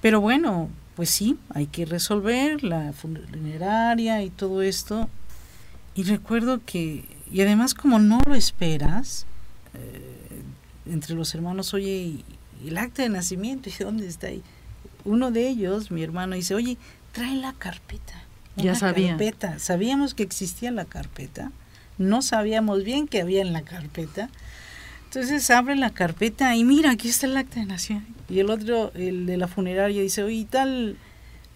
Pero 0.00 0.20
bueno, 0.20 0.68
pues 0.96 1.10
sí, 1.10 1.38
hay 1.50 1.66
que 1.66 1.86
resolver 1.86 2.62
la 2.62 2.92
funeraria 2.92 4.22
y 4.22 4.30
todo 4.30 4.62
esto. 4.62 5.08
Y 5.94 6.04
recuerdo 6.04 6.60
que, 6.64 7.04
y 7.30 7.40
además 7.40 7.74
como 7.74 7.98
no 7.98 8.20
lo 8.26 8.34
esperas, 8.34 9.26
eh, 9.74 10.42
entre 10.86 11.14
los 11.14 11.34
hermanos, 11.34 11.72
oye, 11.74 12.24
el 12.68 12.78
acta 12.78 13.02
de 13.02 13.08
nacimiento, 13.08 13.68
¿y 13.68 13.84
dónde 13.84 14.06
está 14.06 14.28
ahí? 14.28 14.42
Uno 15.04 15.30
de 15.30 15.48
ellos, 15.48 15.90
mi 15.90 16.02
hermano, 16.02 16.34
dice, 16.34 16.54
oye, 16.54 16.78
trae 17.12 17.36
la 17.36 17.52
carpeta. 17.52 18.22
Ya 18.56 18.74
sabía. 18.74 19.10
Carpeta. 19.10 19.58
Sabíamos 19.58 20.14
que 20.14 20.22
existía 20.22 20.70
la 20.70 20.84
carpeta, 20.84 21.50
no 21.98 22.22
sabíamos 22.22 22.84
bien 22.84 23.08
que 23.08 23.20
había 23.20 23.42
en 23.42 23.52
la 23.52 23.62
carpeta. 23.62 24.30
Entonces 25.04 25.48
abre 25.50 25.76
la 25.76 25.90
carpeta 25.90 26.56
y 26.56 26.64
mira, 26.64 26.90
aquí 26.90 27.08
está 27.08 27.26
el 27.26 27.36
acta 27.36 27.60
de 27.60 27.66
nacimiento. 27.66 28.12
Y 28.28 28.40
el 28.40 28.50
otro, 28.50 28.92
el 28.94 29.26
de 29.26 29.36
la 29.36 29.46
funeraria, 29.46 30.02
dice, 30.02 30.22
oye, 30.22 30.46
tal 30.48 30.96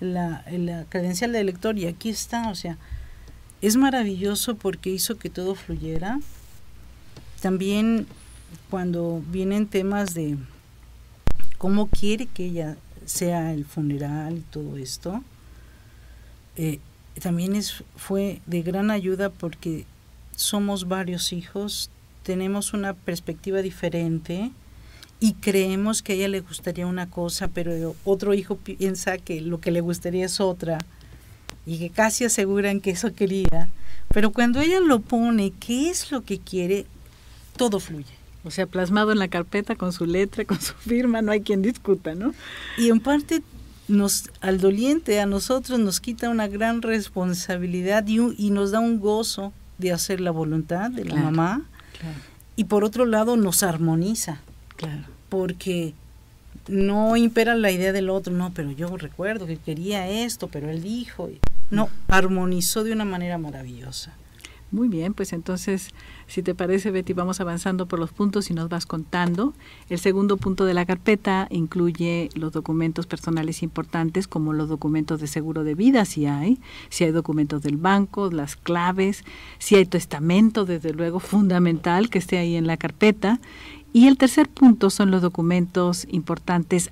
la, 0.00 0.44
la 0.50 0.84
credencial 0.84 1.32
de 1.32 1.40
elector 1.40 1.76
y 1.78 1.86
aquí 1.86 2.08
está, 2.08 2.48
o 2.50 2.54
sea, 2.54 2.78
es 3.60 3.76
maravilloso 3.76 4.56
porque 4.56 4.90
hizo 4.90 5.18
que 5.18 5.30
todo 5.30 5.54
fluyera. 5.54 6.20
También 7.40 8.06
cuando 8.70 9.22
vienen 9.28 9.66
temas 9.66 10.14
de 10.14 10.36
cómo 11.58 11.88
quiere 11.88 12.26
que 12.26 12.46
ella 12.46 12.76
sea 13.04 13.52
el 13.52 13.64
funeral 13.64 14.38
y 14.38 14.40
todo 14.50 14.76
esto, 14.76 15.22
eh, 16.56 16.78
también 17.20 17.54
es, 17.54 17.84
fue 17.96 18.40
de 18.46 18.62
gran 18.62 18.90
ayuda 18.90 19.30
porque 19.30 19.84
somos 20.36 20.88
varios 20.88 21.32
hijos, 21.32 21.90
tenemos 22.22 22.72
una 22.72 22.94
perspectiva 22.94 23.60
diferente 23.60 24.52
y 25.20 25.32
creemos 25.34 26.02
que 26.02 26.12
a 26.12 26.16
ella 26.16 26.28
le 26.28 26.40
gustaría 26.40 26.86
una 26.86 27.10
cosa, 27.10 27.48
pero 27.48 27.96
otro 28.04 28.34
hijo 28.34 28.56
piensa 28.56 29.18
que 29.18 29.40
lo 29.40 29.60
que 29.60 29.72
le 29.72 29.80
gustaría 29.80 30.26
es 30.26 30.40
otra 30.40 30.78
y 31.66 31.78
que 31.78 31.90
casi 31.90 32.24
aseguran 32.24 32.80
que 32.80 32.90
eso 32.90 33.12
quería. 33.12 33.68
Pero 34.08 34.32
cuando 34.32 34.60
ella 34.60 34.80
lo 34.80 35.00
pone, 35.00 35.52
¿qué 35.58 35.90
es 35.90 36.12
lo 36.12 36.22
que 36.22 36.38
quiere? 36.38 36.86
Todo 37.56 37.80
fluye. 37.80 38.17
O 38.48 38.50
sea, 38.50 38.66
plasmado 38.66 39.12
en 39.12 39.18
la 39.18 39.28
carpeta 39.28 39.76
con 39.76 39.92
su 39.92 40.06
letra, 40.06 40.44
con 40.46 40.58
su 40.58 40.72
firma, 40.72 41.20
no 41.20 41.32
hay 41.32 41.42
quien 41.42 41.60
discuta, 41.60 42.14
¿no? 42.14 42.34
Y 42.78 42.88
en 42.88 42.98
parte 42.98 43.42
nos 43.88 44.30
al 44.40 44.58
doliente 44.58 45.20
a 45.20 45.26
nosotros 45.26 45.78
nos 45.78 46.00
quita 46.00 46.30
una 46.30 46.48
gran 46.48 46.80
responsabilidad 46.80 48.06
y, 48.06 48.18
y 48.38 48.50
nos 48.50 48.70
da 48.70 48.80
un 48.80 49.00
gozo 49.00 49.52
de 49.76 49.92
hacer 49.92 50.20
la 50.20 50.30
voluntad 50.30 50.90
de 50.90 51.04
la 51.04 51.14
mamá. 51.14 51.62
Y 52.56 52.64
por 52.64 52.84
otro 52.84 53.04
lado 53.04 53.36
nos 53.36 53.62
armoniza. 53.62 54.40
Claro. 54.76 55.04
Porque 55.28 55.92
no 56.68 57.16
impera 57.16 57.54
la 57.54 57.70
idea 57.70 57.92
del 57.92 58.08
otro, 58.08 58.32
no, 58.32 58.50
pero 58.54 58.72
yo 58.72 58.96
recuerdo 58.96 59.46
que 59.46 59.58
quería 59.58 60.08
esto, 60.08 60.48
pero 60.48 60.70
él 60.70 60.82
dijo. 60.82 61.28
No, 61.70 61.90
armonizó 62.08 62.82
de 62.82 62.92
una 62.92 63.04
manera 63.04 63.36
maravillosa. 63.36 64.14
Muy 64.70 64.88
bien, 64.88 65.14
pues 65.14 65.32
entonces, 65.32 65.94
si 66.26 66.42
te 66.42 66.54
parece, 66.54 66.90
Betty, 66.90 67.14
vamos 67.14 67.40
avanzando 67.40 67.86
por 67.86 67.98
los 67.98 68.10
puntos 68.10 68.50
y 68.50 68.54
nos 68.54 68.68
vas 68.68 68.84
contando. 68.84 69.54
El 69.88 69.98
segundo 69.98 70.36
punto 70.36 70.66
de 70.66 70.74
la 70.74 70.84
carpeta 70.84 71.46
incluye 71.50 72.28
los 72.34 72.52
documentos 72.52 73.06
personales 73.06 73.62
importantes, 73.62 74.28
como 74.28 74.52
los 74.52 74.68
documentos 74.68 75.22
de 75.22 75.26
seguro 75.26 75.64
de 75.64 75.74
vida, 75.74 76.04
si 76.04 76.26
hay, 76.26 76.58
si 76.90 77.04
hay 77.04 77.12
documentos 77.12 77.62
del 77.62 77.78
banco, 77.78 78.30
las 78.30 78.56
claves, 78.56 79.24
si 79.58 79.76
hay 79.76 79.86
testamento, 79.86 80.66
desde 80.66 80.92
luego, 80.92 81.18
fundamental 81.18 82.10
que 82.10 82.18
esté 82.18 82.36
ahí 82.36 82.54
en 82.54 82.66
la 82.66 82.76
carpeta. 82.76 83.40
Y 83.94 84.06
el 84.06 84.18
tercer 84.18 84.50
punto 84.50 84.90
son 84.90 85.10
los 85.10 85.22
documentos 85.22 86.06
importantes 86.10 86.90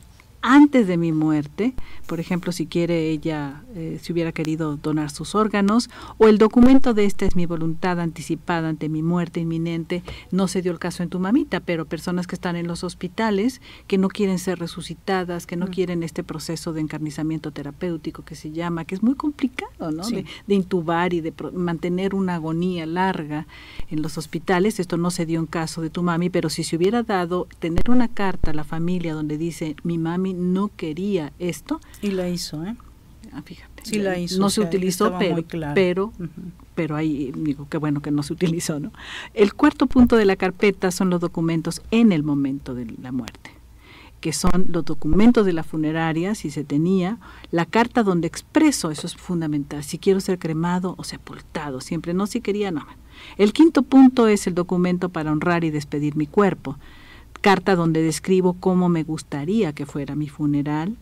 antes 0.48 0.86
de 0.86 0.96
mi 0.96 1.10
muerte, 1.10 1.74
por 2.06 2.20
ejemplo, 2.20 2.52
si 2.52 2.66
quiere 2.66 3.10
ella, 3.10 3.64
eh, 3.74 3.98
si 4.00 4.12
hubiera 4.12 4.30
querido 4.30 4.76
donar 4.76 5.10
sus 5.10 5.34
órganos, 5.34 5.90
o 6.18 6.28
el 6.28 6.38
documento 6.38 6.94
de 6.94 7.04
esta 7.04 7.26
es 7.26 7.34
mi 7.34 7.46
voluntad 7.46 7.98
anticipada 7.98 8.68
ante 8.68 8.88
mi 8.88 9.02
muerte 9.02 9.40
inminente, 9.40 10.04
no 10.30 10.46
se 10.46 10.62
dio 10.62 10.70
el 10.70 10.78
caso 10.78 11.02
en 11.02 11.08
tu 11.08 11.18
mamita, 11.18 11.58
pero 11.58 11.84
personas 11.84 12.28
que 12.28 12.36
están 12.36 12.54
en 12.54 12.68
los 12.68 12.84
hospitales, 12.84 13.60
que 13.88 13.98
no 13.98 14.06
quieren 14.06 14.38
ser 14.38 14.60
resucitadas, 14.60 15.46
que 15.46 15.56
no 15.56 15.66
mm. 15.66 15.70
quieren 15.70 16.02
este 16.04 16.22
proceso 16.22 16.72
de 16.72 16.80
encarnizamiento 16.80 17.50
terapéutico 17.50 18.24
que 18.24 18.36
se 18.36 18.52
llama, 18.52 18.84
que 18.84 18.94
es 18.94 19.02
muy 19.02 19.16
complicado, 19.16 19.90
¿no? 19.90 20.08
De, 20.08 20.24
intubar 20.46 21.12
y 21.12 21.22
de 21.22 21.34
mantener 21.54 22.14
una 22.14 22.36
agonía 22.36 22.86
larga 22.86 23.48
en 23.90 24.00
los 24.00 24.16
hospitales, 24.16 24.78
esto 24.78 24.96
no 24.96 25.10
se 25.10 25.26
dio 25.26 25.40
en 25.40 25.46
caso 25.46 25.82
de 25.82 25.90
tu 25.90 26.04
mami, 26.04 26.30
pero 26.30 26.50
si 26.50 26.62
se 26.62 26.76
hubiera 26.76 27.02
dado, 27.02 27.48
tener 27.58 27.90
una 27.90 28.06
carta 28.06 28.52
a 28.52 28.54
la 28.54 28.62
familia 28.62 29.12
donde 29.12 29.38
dice, 29.38 29.74
mi 29.82 29.98
mami 29.98 30.35
no 30.36 30.70
quería 30.76 31.32
esto. 31.38 31.80
Y 32.02 32.10
la 32.12 32.28
hizo, 32.28 32.64
¿eh? 32.64 32.76
Ah, 33.32 33.42
fíjate. 33.42 33.82
Sí 33.84 33.98
la 33.98 34.18
hizo. 34.18 34.40
No 34.40 34.50
se 34.50 34.60
utilizó, 34.60 35.16
pero, 35.18 35.44
pero, 35.74 36.12
pero 36.74 36.96
ahí 36.96 37.32
digo 37.36 37.68
que 37.68 37.78
bueno 37.78 38.00
que 38.00 38.10
no 38.10 38.22
se 38.22 38.32
utilizó, 38.32 38.80
¿no? 38.80 38.92
El 39.34 39.54
cuarto 39.54 39.86
punto 39.86 40.16
de 40.16 40.24
la 40.24 40.36
carpeta 40.36 40.90
son 40.90 41.10
los 41.10 41.20
documentos 41.20 41.82
en 41.90 42.12
el 42.12 42.22
momento 42.22 42.74
de 42.74 42.86
la 43.00 43.12
muerte 43.12 43.56
que 44.20 44.32
son 44.32 44.66
los 44.68 44.84
documentos 44.84 45.46
de 45.46 45.52
la 45.52 45.62
funeraria, 45.62 46.34
si 46.34 46.50
se 46.50 46.64
tenía, 46.64 47.18
la 47.50 47.64
carta 47.64 48.02
donde 48.02 48.26
expreso, 48.26 48.90
eso 48.90 49.06
es 49.06 49.14
fundamental, 49.14 49.84
si 49.84 49.98
quiero 49.98 50.18
ser 50.20 50.38
cremado 50.38 50.94
o 50.98 51.04
sepultado, 51.04 51.80
siempre 51.80 52.14
no 52.14 52.26
si 52.26 52.40
quería, 52.40 52.70
no. 52.70 52.84
El 53.36 53.52
quinto 53.52 53.82
punto 53.82 54.26
es 54.26 54.46
el 54.46 54.54
documento 54.54 55.10
para 55.10 55.30
honrar 55.30 55.64
y 55.64 55.70
despedir 55.70 56.16
mi 56.16 56.26
cuerpo, 56.26 56.76
carta 57.40 57.76
donde 57.76 58.02
describo 58.02 58.54
cómo 58.54 58.88
me 58.88 59.02
gustaría 59.02 59.72
que 59.72 59.86
fuera 59.86 60.14
mi 60.14 60.28
funeral, 60.28 60.96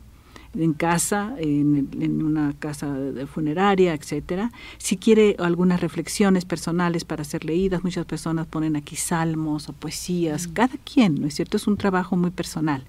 en 0.56 0.72
casa, 0.72 1.34
en, 1.38 2.22
una 2.22 2.54
casa 2.58 2.92
de 2.92 3.26
funeraria, 3.26 3.94
etcétera. 3.94 4.52
Si 4.78 4.96
quiere 4.96 5.36
algunas 5.38 5.80
reflexiones 5.80 6.44
personales 6.44 7.04
para 7.04 7.24
ser 7.24 7.44
leídas, 7.44 7.82
muchas 7.82 8.06
personas 8.06 8.46
ponen 8.46 8.76
aquí 8.76 8.96
salmos 8.96 9.68
o 9.68 9.72
poesías, 9.72 10.48
mm. 10.48 10.52
cada 10.52 10.76
quien, 10.84 11.20
¿no 11.20 11.26
es 11.26 11.34
cierto? 11.34 11.56
Es 11.56 11.66
un 11.66 11.76
trabajo 11.76 12.16
muy 12.16 12.30
personal. 12.30 12.84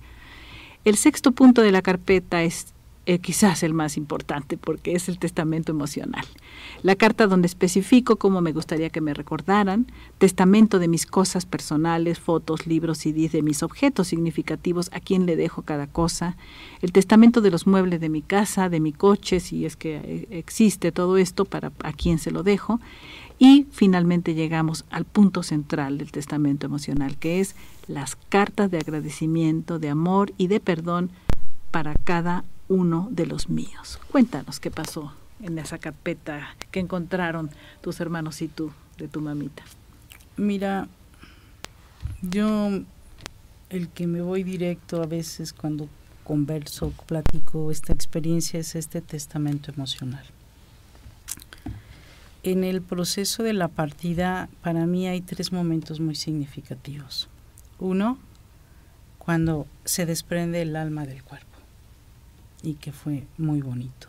El 0.84 0.98
sexto 0.98 1.32
punto 1.32 1.62
de 1.62 1.72
la 1.72 1.82
carpeta 1.82 2.44
es 2.44 2.75
eh, 3.08 3.20
quizás 3.20 3.62
el 3.62 3.74
más 3.74 3.98
importante 3.98 4.58
porque 4.58 4.94
es 4.94 5.10
el 5.10 5.20
testamento 5.20 5.72
emocional. 5.72 6.26
La 6.82 6.96
carta 6.96 7.28
donde 7.28 7.46
especifico 7.46 8.16
cómo 8.16 8.42
me 8.42 8.52
gustaría 8.52 8.90
que 8.90 9.00
me 9.00 9.14
recordaran, 9.14 9.86
testamento 10.18 10.80
de 10.80 10.88
mis 10.88 11.06
cosas 11.06 11.46
personales, 11.46 12.20
fotos, 12.20 12.66
libros, 12.66 12.98
CDs 12.98 13.32
de 13.32 13.44
mis 13.44 13.62
objetos 13.62 14.08
significativos, 14.08 14.90
a 14.92 15.00
quién 15.00 15.28
le 15.28 15.36
dejo 15.36 15.62
cada 15.62 15.86
cosa, 15.86 16.36
el 16.82 16.92
testamento 16.92 17.42
de 17.42 17.52
los 17.52 17.68
muebles 17.68 18.00
de 18.02 18.10
mi 18.10 18.24
casa, 18.24 18.70
de 18.70 18.80
mi 18.80 18.92
coche, 18.92 19.40
si 19.40 19.66
es 19.66 19.76
que 19.76 19.98
eh, 19.98 20.28
existe 20.32 20.92
todo 20.92 21.18
esto, 21.18 21.46
para 21.46 21.72
a 21.84 21.94
quién 21.94 22.18
se 22.18 22.32
lo 22.32 22.42
dejo, 22.44 22.80
Y 23.38 23.68
finalmente 23.70 24.34
llegamos 24.34 24.86
al 24.90 25.04
punto 25.04 25.44
central 25.44 25.98
del 25.98 26.10
testamento 26.12 26.66
emocional, 26.68 27.18
que 27.18 27.42
es 27.42 27.56
las 27.86 28.16
cartas 28.16 28.72
de 28.72 28.78
agradecimiento, 28.78 29.78
de 29.78 29.90
amor 29.90 30.32
y 30.38 30.48
de 30.48 30.62
perdón 30.62 31.12
para 31.70 31.94
cada 32.06 32.46
uno 32.68 33.08
de 33.12 33.26
los 33.26 33.50
míos. 33.50 34.00
Cuéntanos 34.12 34.60
qué 34.60 34.72
pasó 34.72 35.14
en 35.42 35.58
esa 35.60 35.78
carpeta 35.78 36.56
que 36.72 36.80
encontraron 36.80 37.50
tus 37.82 38.00
hermanos 38.00 38.42
y 38.42 38.48
tú 38.48 38.72
de 38.98 39.08
tu 39.08 39.22
mamita. 39.22 39.64
Mira, 40.38 40.88
yo 42.22 42.70
el 43.70 43.90
que 43.90 44.08
me 44.08 44.22
voy 44.22 44.44
directo 44.44 45.02
a 45.02 45.06
veces 45.06 45.54
cuando 45.54 45.88
converso, 46.24 46.92
platico 47.06 47.72
esta 47.72 47.94
experiencia 47.94 48.60
es 48.60 48.76
este 48.76 49.02
testamento 49.02 49.72
emocional. 49.72 50.26
En 52.44 52.64
el 52.64 52.82
proceso 52.82 53.44
de 53.44 53.54
la 53.54 53.68
partida, 53.68 54.50
para 54.62 54.86
mí 54.86 55.08
hay 55.08 55.22
tres 55.22 55.52
momentos 55.52 56.00
muy 56.00 56.16
significativos. 56.16 57.28
Uno, 57.80 58.18
cuando 59.18 59.68
se 59.84 60.06
desprende 60.06 60.62
el 60.62 60.76
alma 60.76 61.06
del 61.06 61.24
cuerpo 61.24 61.55
y 62.66 62.74
que 62.74 62.92
fue 62.92 63.28
muy 63.38 63.62
bonito. 63.62 64.08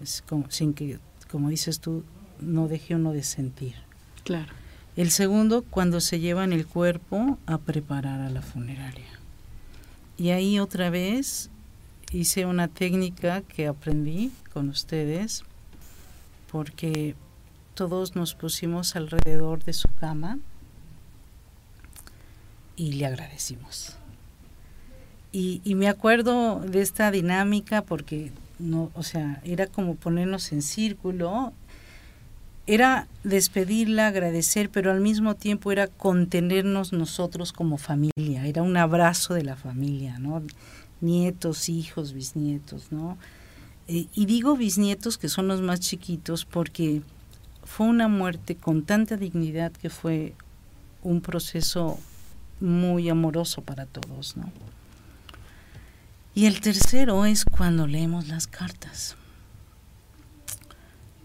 Es 0.00 0.22
como, 0.28 0.50
sin 0.50 0.74
que, 0.74 0.98
como 1.30 1.48
dices 1.48 1.80
tú, 1.80 2.04
no 2.40 2.68
deje 2.68 2.94
uno 2.94 3.12
de 3.12 3.22
sentir. 3.22 3.74
Claro. 4.24 4.52
El 4.96 5.10
segundo, 5.10 5.62
cuando 5.62 6.00
se 6.00 6.20
llevan 6.20 6.52
el 6.52 6.66
cuerpo 6.66 7.38
a 7.46 7.58
preparar 7.58 8.20
a 8.20 8.30
la 8.30 8.42
funeraria. 8.42 9.20
Y 10.18 10.30
ahí 10.30 10.58
otra 10.58 10.90
vez 10.90 11.50
hice 12.12 12.44
una 12.46 12.68
técnica 12.68 13.42
que 13.42 13.66
aprendí 13.66 14.32
con 14.52 14.68
ustedes, 14.68 15.44
porque 16.50 17.14
todos 17.74 18.16
nos 18.16 18.34
pusimos 18.34 18.96
alrededor 18.96 19.62
de 19.64 19.74
su 19.74 19.88
cama 20.00 20.38
y 22.74 22.94
le 22.94 23.06
agradecimos. 23.06 23.96
Y, 25.32 25.60
y, 25.64 25.74
me 25.74 25.88
acuerdo 25.88 26.60
de 26.60 26.80
esta 26.80 27.10
dinámica 27.10 27.82
porque 27.82 28.32
no, 28.58 28.90
o 28.94 29.02
sea, 29.02 29.40
era 29.44 29.66
como 29.66 29.96
ponernos 29.96 30.52
en 30.52 30.62
círculo 30.62 31.52
era 32.66 33.06
despedirla, 33.22 34.08
agradecer, 34.08 34.70
pero 34.70 34.90
al 34.90 35.00
mismo 35.00 35.34
tiempo 35.34 35.70
era 35.70 35.86
contenernos 35.86 36.92
nosotros 36.92 37.52
como 37.52 37.78
familia, 37.78 38.46
era 38.46 38.62
un 38.62 38.76
abrazo 38.76 39.34
de 39.34 39.44
la 39.44 39.56
familia, 39.56 40.18
¿no? 40.18 40.42
Nietos, 41.00 41.68
hijos, 41.68 42.12
bisnietos, 42.12 42.90
¿no? 42.90 43.18
Eh, 43.86 44.06
y 44.12 44.26
digo 44.26 44.56
bisnietos 44.56 45.16
que 45.16 45.28
son 45.28 45.46
los 45.46 45.62
más 45.62 45.78
chiquitos 45.78 46.44
porque 46.44 47.02
fue 47.62 47.86
una 47.86 48.08
muerte 48.08 48.56
con 48.56 48.82
tanta 48.82 49.16
dignidad 49.16 49.70
que 49.70 49.90
fue 49.90 50.34
un 51.04 51.20
proceso 51.20 52.00
muy 52.60 53.08
amoroso 53.08 53.62
para 53.62 53.86
todos, 53.86 54.36
¿no? 54.36 54.50
Y 56.36 56.44
el 56.44 56.60
tercero 56.60 57.24
es 57.24 57.46
cuando 57.46 57.86
leemos 57.86 58.28
las 58.28 58.46
cartas. 58.46 59.16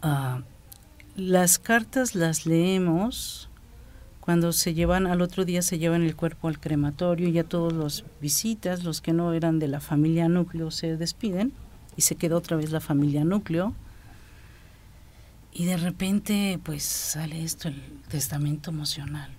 Ah, 0.01 0.41
las 1.17 1.59
cartas 1.59 2.15
las 2.15 2.45
leemos 2.45 3.49
cuando 4.21 4.53
se 4.53 4.73
llevan, 4.73 5.07
al 5.07 5.21
otro 5.21 5.43
día 5.43 5.63
se 5.63 5.79
llevan 5.79 6.03
el 6.03 6.15
cuerpo 6.15 6.47
al 6.47 6.61
crematorio, 6.61 7.27
y 7.27 7.33
ya 7.33 7.43
todos 7.43 7.73
los 7.73 8.05
visitas, 8.21 8.85
los 8.85 9.01
que 9.01 9.11
no 9.11 9.33
eran 9.33 9.59
de 9.59 9.67
la 9.67 9.81
familia 9.81 10.29
núcleo, 10.29 10.71
se 10.71 10.95
despiden 10.95 11.51
y 11.97 12.03
se 12.03 12.15
queda 12.15 12.37
otra 12.37 12.55
vez 12.55 12.71
la 12.71 12.79
familia 12.79 13.25
núcleo. 13.25 13.75
Y 15.51 15.65
de 15.65 15.75
repente, 15.75 16.57
pues 16.63 16.83
sale 16.83 17.43
esto, 17.43 17.67
el 17.67 17.81
testamento 18.07 18.71
emocional. 18.71 19.29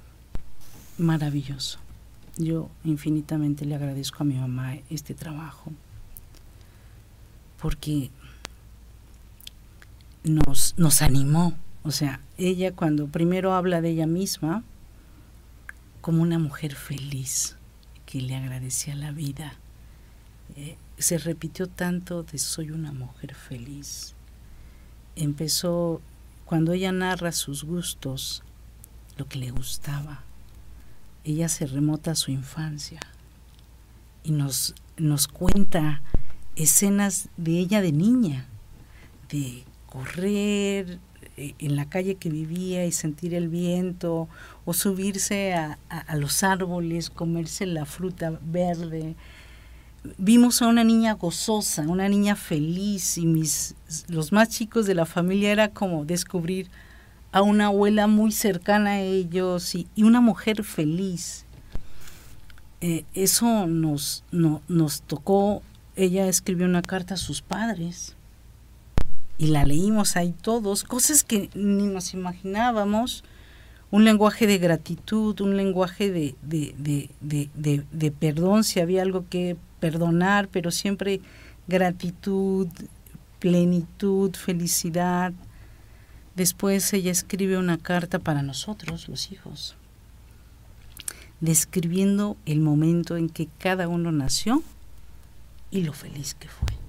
Maravilloso. 0.99 1.79
Yo 2.37 2.71
infinitamente 2.85 3.65
le 3.65 3.75
agradezco 3.75 4.23
a 4.23 4.27
mi 4.27 4.35
mamá 4.35 4.77
este 4.89 5.15
trabajo, 5.15 5.73
porque 7.61 8.11
nos, 10.25 10.75
nos 10.79 11.03
animó. 11.03 11.55
O 11.83 11.91
sea, 11.91 12.21
ella 12.39 12.73
cuando 12.75 13.09
primero 13.09 13.55
habla 13.55 13.81
de 13.81 13.91
ella 13.91 14.07
misma 14.07 14.63
como 16.01 16.23
una 16.23 16.39
mujer 16.39 16.75
feliz, 16.75 17.57
que 18.07 18.21
le 18.21 18.37
agradecía 18.37 18.95
la 18.95 19.13
vida, 19.13 19.55
eh, 20.57 20.77
se 20.99 21.19
repitió 21.19 21.67
tanto 21.67 22.23
de 22.23 22.39
soy 22.39 22.71
una 22.71 22.93
mujer 22.93 23.35
feliz. 23.35 24.15
Empezó, 25.17 26.01
cuando 26.45 26.73
ella 26.73 26.93
narra 26.93 27.33
sus 27.33 27.65
gustos, 27.65 28.43
lo 29.17 29.29
que 29.29 29.39
le 29.39 29.51
gustaba, 29.51 30.25
ella 31.25 31.49
se 31.49 31.67
remota 31.67 32.13
a 32.13 32.17
su 32.17 32.31
infancia 32.31 33.01
y 34.25 34.33
nos, 34.33 34.75
nos 34.97 35.29
cuenta 35.29 36.03
escenas 36.57 37.29
de 37.37 37.59
ella 37.59 37.81
de 37.81 37.93
niña, 37.93 38.47
de 39.31 39.65
correr 39.87 40.99
eh, 41.37 41.55
en 41.59 41.77
la 41.77 41.89
calle 41.89 42.17
que 42.17 42.29
vivía 42.29 42.85
y 42.85 42.93
sentir 42.93 43.35
el 43.35 43.49
viento, 43.49 44.29
o 44.65 44.75
subirse 44.75 45.55
a, 45.55 45.79
los 46.15 46.43
árboles, 46.43 47.11
comerse 47.11 47.67
la 47.67 47.85
fruta 47.87 48.39
verde. 48.43 49.17
Vimos 50.19 50.63
a 50.63 50.67
una 50.67 50.85
niña 50.85 51.15
gozosa, 51.15 51.83
una 51.83 52.09
niña 52.09 52.37
feliz, 52.37 53.17
y 53.19 53.27
mis, 53.27 53.75
los 54.09 54.33
más 54.33 54.51
chicos 54.51 54.87
de 54.87 54.95
la 54.95 55.07
familia 55.07 55.53
era 55.53 55.69
como 55.69 56.05
descubrir 56.05 56.69
a 57.33 57.43
una 57.43 57.67
abuela 57.67 58.07
muy 58.07 58.31
cercana 58.31 58.93
a 58.93 59.01
ellos 59.01 59.75
y, 59.75 59.89
una 59.97 60.21
mujer 60.21 60.65
feliz. 60.65 61.45
Eh, 62.81 63.05
eso 63.15 63.67
nos, 63.67 64.25
no, 64.31 64.61
nos 64.69 65.03
tocó, 65.03 65.63
ella 65.97 66.27
escribió 66.27 66.67
una 66.67 66.83
carta 66.83 67.15
a 67.15 67.17
sus 67.17 67.41
padres 67.41 68.17
y 69.39 69.49
la 69.49 69.65
leímos 69.65 70.17
ahí 70.17 70.35
todos, 70.41 70.85
cosas 70.85 71.25
que 71.25 71.49
ni 71.55 71.87
nos 71.87 72.15
imaginábamos, 72.15 73.25
un 73.91 74.05
lenguaje 74.05 74.47
de 74.47 74.59
gratitud, 74.59 75.41
un 75.41 75.57
lenguaje 75.57 76.11
de, 76.11 76.35
de, 77.21 78.11
perdón, 78.13 78.65
si 78.65 78.81
había 78.81 79.03
algo 79.03 79.27
que 79.29 79.57
perdonar, 79.81 80.49
pero 80.49 80.71
siempre 80.71 81.21
gratitud, 81.67 82.69
plenitud, 83.39 84.35
felicidad. 84.35 85.33
Después 86.35 86.93
ella 86.93 87.11
escribe 87.11 87.59
una 87.59 87.79
carta 87.79 88.19
para 88.19 88.43
nosotros, 88.43 89.09
los 89.09 89.31
hijos, 89.33 89.77
describiendo 91.41 92.37
el 92.47 92.61
momento 92.61 93.17
en 93.17 93.29
que 93.29 93.49
cada 93.59 93.89
uno 93.89 94.13
nació 94.13 94.63
y 95.71 95.83
lo 95.83 95.93
feliz 95.93 96.35
que 96.35 96.49
fue 96.49 96.83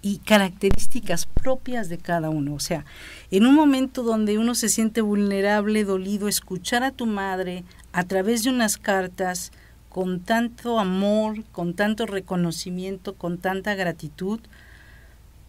y 0.00 0.18
características 0.18 1.26
propias 1.26 1.88
de 1.88 1.98
cada 1.98 2.30
uno. 2.30 2.54
O 2.54 2.60
sea, 2.60 2.84
en 3.30 3.46
un 3.46 3.54
momento 3.54 4.02
donde 4.02 4.38
uno 4.38 4.54
se 4.54 4.68
siente 4.68 5.00
vulnerable, 5.00 5.84
dolido, 5.84 6.28
escuchar 6.28 6.82
a 6.82 6.92
tu 6.92 7.06
madre 7.06 7.64
a 7.92 8.04
través 8.04 8.44
de 8.44 8.50
unas 8.50 8.76
cartas 8.76 9.52
con 9.88 10.20
tanto 10.20 10.78
amor, 10.78 11.44
con 11.52 11.74
tanto 11.74 12.06
reconocimiento, 12.06 13.14
con 13.14 13.38
tanta 13.38 13.74
gratitud, 13.74 14.40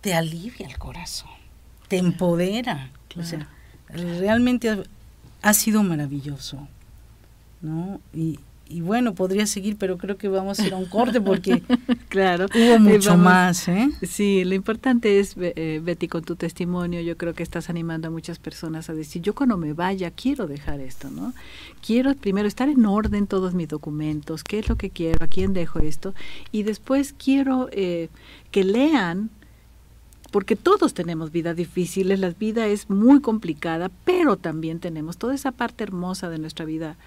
te 0.02 0.14
alivia 0.14 0.68
el 0.68 0.78
corazón, 0.78 1.30
te 1.88 1.98
empodera. 1.98 2.92
O 3.18 3.24
sea, 3.24 3.48
realmente 3.90 4.84
ha, 5.42 5.54
sido 5.54 5.84
maravilloso. 5.84 6.68
¿no? 7.62 8.00
Y, 8.14 8.40
y 8.72 8.82
bueno, 8.82 9.16
podría 9.16 9.48
seguir, 9.48 9.78
pero 9.78 9.98
creo 9.98 10.18
que 10.18 10.28
vamos 10.28 10.60
a 10.60 10.68
ir 10.68 10.74
a 10.74 10.78
un 10.78 10.86
corte 10.86 11.20
porque 11.20 11.64
claro, 12.10 12.46
hubo 12.54 12.80
mucho 12.80 13.18
más. 13.18 13.68
¿eh? 13.68 13.90
Sí, 14.04 14.46
lo 14.46 14.54
importante 14.54 15.20
es, 15.20 15.36
eh, 15.40 15.82
Betty, 15.84 16.08
con 16.08 16.24
tu 16.24 16.36
testimonio, 16.36 17.02
yo 17.02 17.18
creo 17.18 17.34
que 17.34 17.42
estás 17.42 17.72
animando 17.72 18.10
a 18.10 18.12
muchas 18.12 18.38
personas 18.38 18.88
a 18.90 18.94
decir, 18.94 19.24
yo 19.24 19.34
cuando 19.34 19.58
me 19.58 19.74
vaya 19.74 20.12
quiero 20.12 20.46
dejar 20.46 20.82
esto, 20.82 21.10
¿no? 21.10 21.34
Quiero 21.86 22.14
primero 22.14 22.48
estar 22.48 22.70
en 22.70 22.86
orden 22.86 23.26
todos 23.26 23.56
mis 23.56 23.68
documentos, 23.68 24.44
qué 24.44 24.60
es 24.60 24.70
lo 24.70 24.76
que 24.76 24.92
quiero, 24.92 25.26
a 25.26 25.28
quién 25.28 25.54
dejo 25.54 25.80
esto, 25.80 26.14
y 26.52 26.62
después 26.62 27.16
quiero 27.18 27.70
eh, 27.72 28.10
que 28.52 28.64
lean 28.64 29.32
porque 30.30 30.56
todos 30.56 30.94
tenemos 30.94 31.32
vidas 31.32 31.56
difíciles, 31.56 32.20
la 32.20 32.30
vida 32.30 32.68
es 32.68 32.90
muy 32.90 33.22
complicada, 33.22 33.90
pero 34.06 34.38
también 34.38 34.80
tenemos 34.80 35.18
toda 35.18 35.36
esa 35.36 35.52
parte 35.52 35.84
hermosa 35.84 36.30
de 36.30 36.40
nuestra 36.40 36.66
vida 36.66 36.98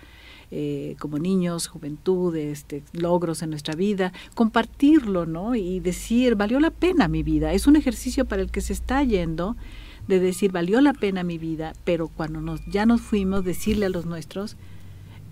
eh, 0.55 0.97
como 0.99 1.19
niños, 1.19 1.67
juventud, 1.67 2.37
este, 2.37 2.83
logros 2.93 3.43
en 3.43 3.49
nuestra 3.51 3.75
vida, 3.75 4.13
compartirlo, 4.35 5.25
¿no? 5.25 5.55
Y 5.55 5.81
decir, 5.81 6.35
valió 6.35 6.61
la 6.61 6.71
pena 6.71 7.09
mi 7.09 7.23
vida. 7.23 7.55
Es 7.55 7.67
un 7.67 7.77
ejercicio 7.77 8.27
para 8.27 8.43
el 8.43 8.51
que 8.51 8.61
se 8.61 8.75
está 8.75 9.03
yendo 9.03 9.57
de 10.09 10.21
decir, 10.21 10.53
valió 10.53 10.83
la 10.83 10.93
pena 10.93 11.23
mi 11.23 11.39
vida, 11.39 11.73
pero 11.85 12.09
cuando 12.09 12.43
nos, 12.43 12.61
ya 12.67 12.85
nos 12.85 13.01
fuimos, 13.01 13.45
decirle 13.45 13.87
a 13.87 13.89
los 13.89 14.05
nuestros, 14.05 14.57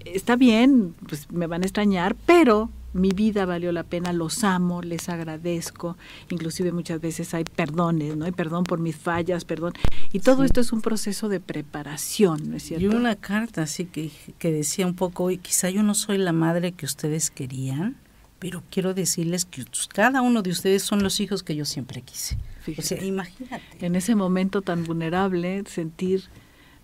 está 0.07 0.37
bien, 0.37 0.95
pues 1.07 1.31
me 1.31 1.47
van 1.47 1.63
a 1.63 1.67
extrañar, 1.67 2.17
pero 2.25 2.71
mi 2.93 3.11
vida 3.11 3.45
valió 3.47 3.73
la 3.73 3.85
pena, 3.85 4.13
los 4.13 4.45
amo, 4.45 4.83
les 4.83 5.09
agradezco, 5.09 5.97
inclusive 6.29 6.73
muchas 6.73 7.01
veces 7.01 7.35
hay 7.35 7.45
perdones, 7.45 8.17
¿no? 8.17 8.25
Hay 8.25 8.33
perdón 8.33 8.65
por 8.65 8.81
mis 8.81 8.97
fallas, 8.97 9.45
perdón. 9.45 9.73
Y 10.13 10.21
todo 10.21 10.45
esto 10.45 10.61
es 10.61 10.73
un 10.73 10.81
proceso 10.81 11.29
de 11.29 11.41
preparación, 11.41 12.51
¿no 12.51 12.57
es 12.57 12.65
cierto? 12.65 12.85
Y 12.85 12.89
una 12.89 13.17
carta 13.17 13.63
así 13.63 13.85
que, 13.85 14.11
que 14.39 14.51
decía 14.51 14.87
un 14.87 14.95
poco, 14.95 15.29
quizá 15.41 15.71
yo 15.71 15.83
no 15.83 15.95
soy 15.95 16.19
la 16.19 16.33
madre 16.33 16.73
que 16.73 16.87
ustedes 16.87 17.31
querían, 17.31 17.97
pero 18.39 18.63
quiero 18.71 18.95
decirles 18.95 19.45
que 19.45 19.65
cada 19.93 20.23
uno 20.23 20.43
de 20.43 20.51
ustedes 20.51 20.83
son 20.83 21.03
los 21.03 21.21
hijos 21.21 21.43
que 21.43 21.55
yo 21.55 21.65
siempre 21.65 22.03
quise. 22.03 22.39
O 22.77 22.83
sea, 22.83 23.03
imagínate. 23.03 23.63
En 23.81 23.97
ese 23.97 24.15
momento 24.15 24.63
tan 24.63 24.85
vulnerable, 24.85 25.63
sentir 25.67 26.25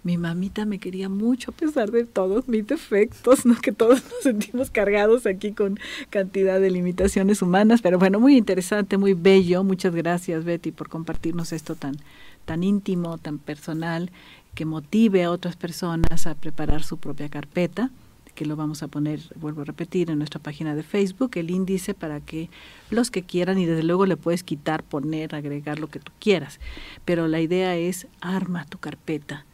mi 0.06 0.18
mamita 0.18 0.64
me 0.66 0.78
quería 0.78 1.08
mucho 1.08 1.50
a 1.50 1.54
pesar 1.54 1.90
de 1.90 2.04
todos 2.04 2.46
mis 2.46 2.64
defectos, 2.64 3.44
¿no? 3.44 3.56
que 3.56 3.72
todos 3.72 4.04
nos 4.04 4.22
sentimos 4.22 4.70
cargados 4.70 5.26
aquí 5.26 5.50
con 5.50 5.80
cantidad 6.10 6.60
de 6.60 6.70
limitaciones 6.70 7.42
humanas, 7.42 7.82
pero 7.82 7.98
bueno, 7.98 8.20
muy 8.20 8.36
interesante, 8.36 8.98
muy 8.98 9.14
bello. 9.14 9.64
Muchas 9.64 9.96
gracias 9.96 10.44
Betty 10.44 10.70
por 10.70 10.88
compartirnos 10.88 11.52
esto 11.52 11.74
tan 11.74 11.96
tan 12.44 12.62
íntimo, 12.62 13.18
tan 13.18 13.38
personal, 13.38 14.12
que 14.54 14.64
motive 14.64 15.24
a 15.24 15.32
otras 15.32 15.56
personas 15.56 16.28
a 16.28 16.36
preparar 16.36 16.84
su 16.84 16.98
propia 16.98 17.28
carpeta 17.28 17.90
que 18.36 18.44
lo 18.44 18.54
vamos 18.54 18.82
a 18.82 18.88
poner, 18.88 19.20
vuelvo 19.34 19.62
a 19.62 19.64
repetir, 19.64 20.10
en 20.10 20.18
nuestra 20.18 20.38
página 20.38 20.74
de 20.74 20.82
Facebook, 20.82 21.30
el 21.36 21.50
índice 21.50 21.94
para 21.94 22.20
que 22.20 22.50
los 22.90 23.10
que 23.10 23.22
quieran, 23.22 23.56
y 23.56 23.64
desde 23.64 23.82
luego 23.82 24.04
le 24.04 24.18
puedes 24.18 24.44
quitar, 24.44 24.82
poner, 24.82 25.34
agregar 25.34 25.78
lo 25.78 25.88
que 25.88 26.00
tú 26.00 26.12
quieras. 26.20 26.60
Pero 27.06 27.28
la 27.28 27.40
idea 27.40 27.76
es 27.76 28.06
arma 28.20 28.66
tu 28.66 28.76
carpeta 28.76 29.46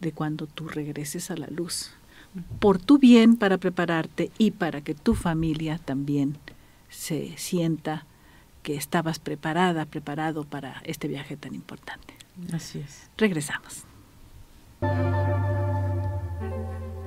de 0.00 0.12
cuando 0.12 0.46
tú 0.46 0.68
regreses 0.68 1.30
a 1.30 1.36
la 1.36 1.46
luz, 1.48 1.92
por 2.58 2.78
tu 2.78 2.98
bien 2.98 3.36
para 3.36 3.58
prepararte 3.58 4.30
y 4.38 4.52
para 4.52 4.80
que 4.80 4.94
tu 4.94 5.14
familia 5.14 5.78
también 5.78 6.38
se 6.88 7.36
sienta 7.36 8.06
que 8.62 8.76
estabas 8.76 9.18
preparada, 9.18 9.86
preparado 9.86 10.44
para 10.44 10.82
este 10.84 11.08
viaje 11.08 11.36
tan 11.36 11.54
importante. 11.54 12.14
Así 12.52 12.78
es. 12.80 13.10
Regresamos. 13.16 13.84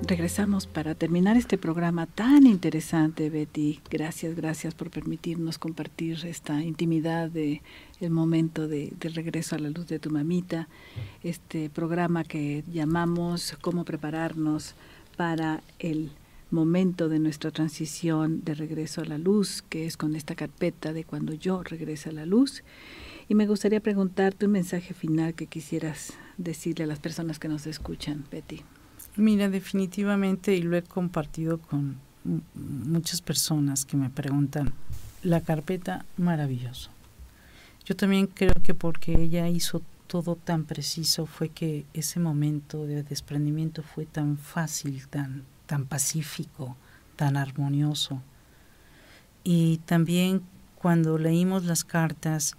Regresamos 0.06 0.68
para 0.68 0.96
terminar 0.96 1.38
este 1.38 1.58
programa 1.58 2.08
tan 2.08 2.46
interesante, 2.46 3.30
Betty. 3.30 3.80
Gracias, 3.90 4.36
gracias 4.36 4.76
por 4.76 4.90
permitirnos 4.90 5.58
compartir 5.58 6.26
esta 6.26 6.62
intimidad 6.62 7.30
de 7.30 7.62
el 8.02 8.10
momento 8.10 8.68
de, 8.68 8.92
regreso 9.00 9.56
a 9.56 9.60
la 9.60 9.70
luz 9.70 9.88
de 9.88 10.00
tu 10.00 10.10
mamita. 10.10 10.68
Este 11.24 11.70
programa 11.70 12.26
que 12.26 12.66
llamamos 12.70 13.58
Cómo 13.62 13.86
prepararnos 13.86 14.76
para 15.16 15.64
el 15.80 16.12
momento 16.52 17.08
de 17.08 17.20
nuestra 17.20 17.52
transición 17.52 18.44
de 18.44 18.56
regreso 18.56 19.00
a 19.00 19.06
la 19.06 19.18
luz, 19.18 19.64
que 19.70 19.86
es 19.86 19.96
con 19.96 20.18
esta 20.18 20.36
carpeta 20.36 20.92
de 20.92 21.06
cuando 21.06 21.34
yo 21.34 21.64
regrese 21.64 22.10
a 22.10 22.14
la 22.14 22.26
luz. 22.26 22.66
Y 23.30 23.36
me 23.36 23.48
gustaría 23.48 23.80
preguntarte 23.80 24.48
un 24.48 24.52
mensaje 24.52 24.94
final 24.94 25.34
que 25.34 25.48
quisieras 25.48 26.12
decirle 26.38 26.84
a 26.84 26.88
las 26.88 27.00
personas 27.00 27.40
que 27.40 27.48
nos 27.48 27.68
escuchan, 27.68 28.26
Betty. 28.30 28.64
Mira, 29.16 29.48
definitivamente, 29.48 30.56
y 30.56 30.64
lo 30.64 30.76
he 30.76 30.82
compartido 30.82 31.60
con 31.60 31.98
muchas 32.56 33.22
personas 33.22 33.86
que 33.86 33.96
me 33.96 34.10
preguntan, 34.10 34.74
la 35.22 35.42
carpeta 35.42 36.06
maravilloso. 36.18 36.90
Yo 37.86 37.96
también 37.96 38.26
creo 38.26 38.54
que 38.64 38.74
porque 38.74 39.14
ella 39.14 39.48
hizo 39.50 39.84
todo 40.08 40.36
tan 40.36 40.64
preciso 40.66 41.26
fue 41.28 41.50
que 41.50 41.86
ese 41.94 42.20
momento 42.20 42.86
de 42.86 43.04
desprendimiento 43.04 43.84
fue 43.84 44.06
tan 44.06 44.38
fácil, 44.38 45.08
tan, 45.08 45.44
tan 45.68 45.86
pacífico, 45.86 46.76
tan 47.16 47.38
armonioso. 47.38 48.22
Y 49.44 49.78
también 49.86 50.42
cuando 50.76 51.20
leímos 51.20 51.66
las 51.66 51.84
cartas, 51.84 52.56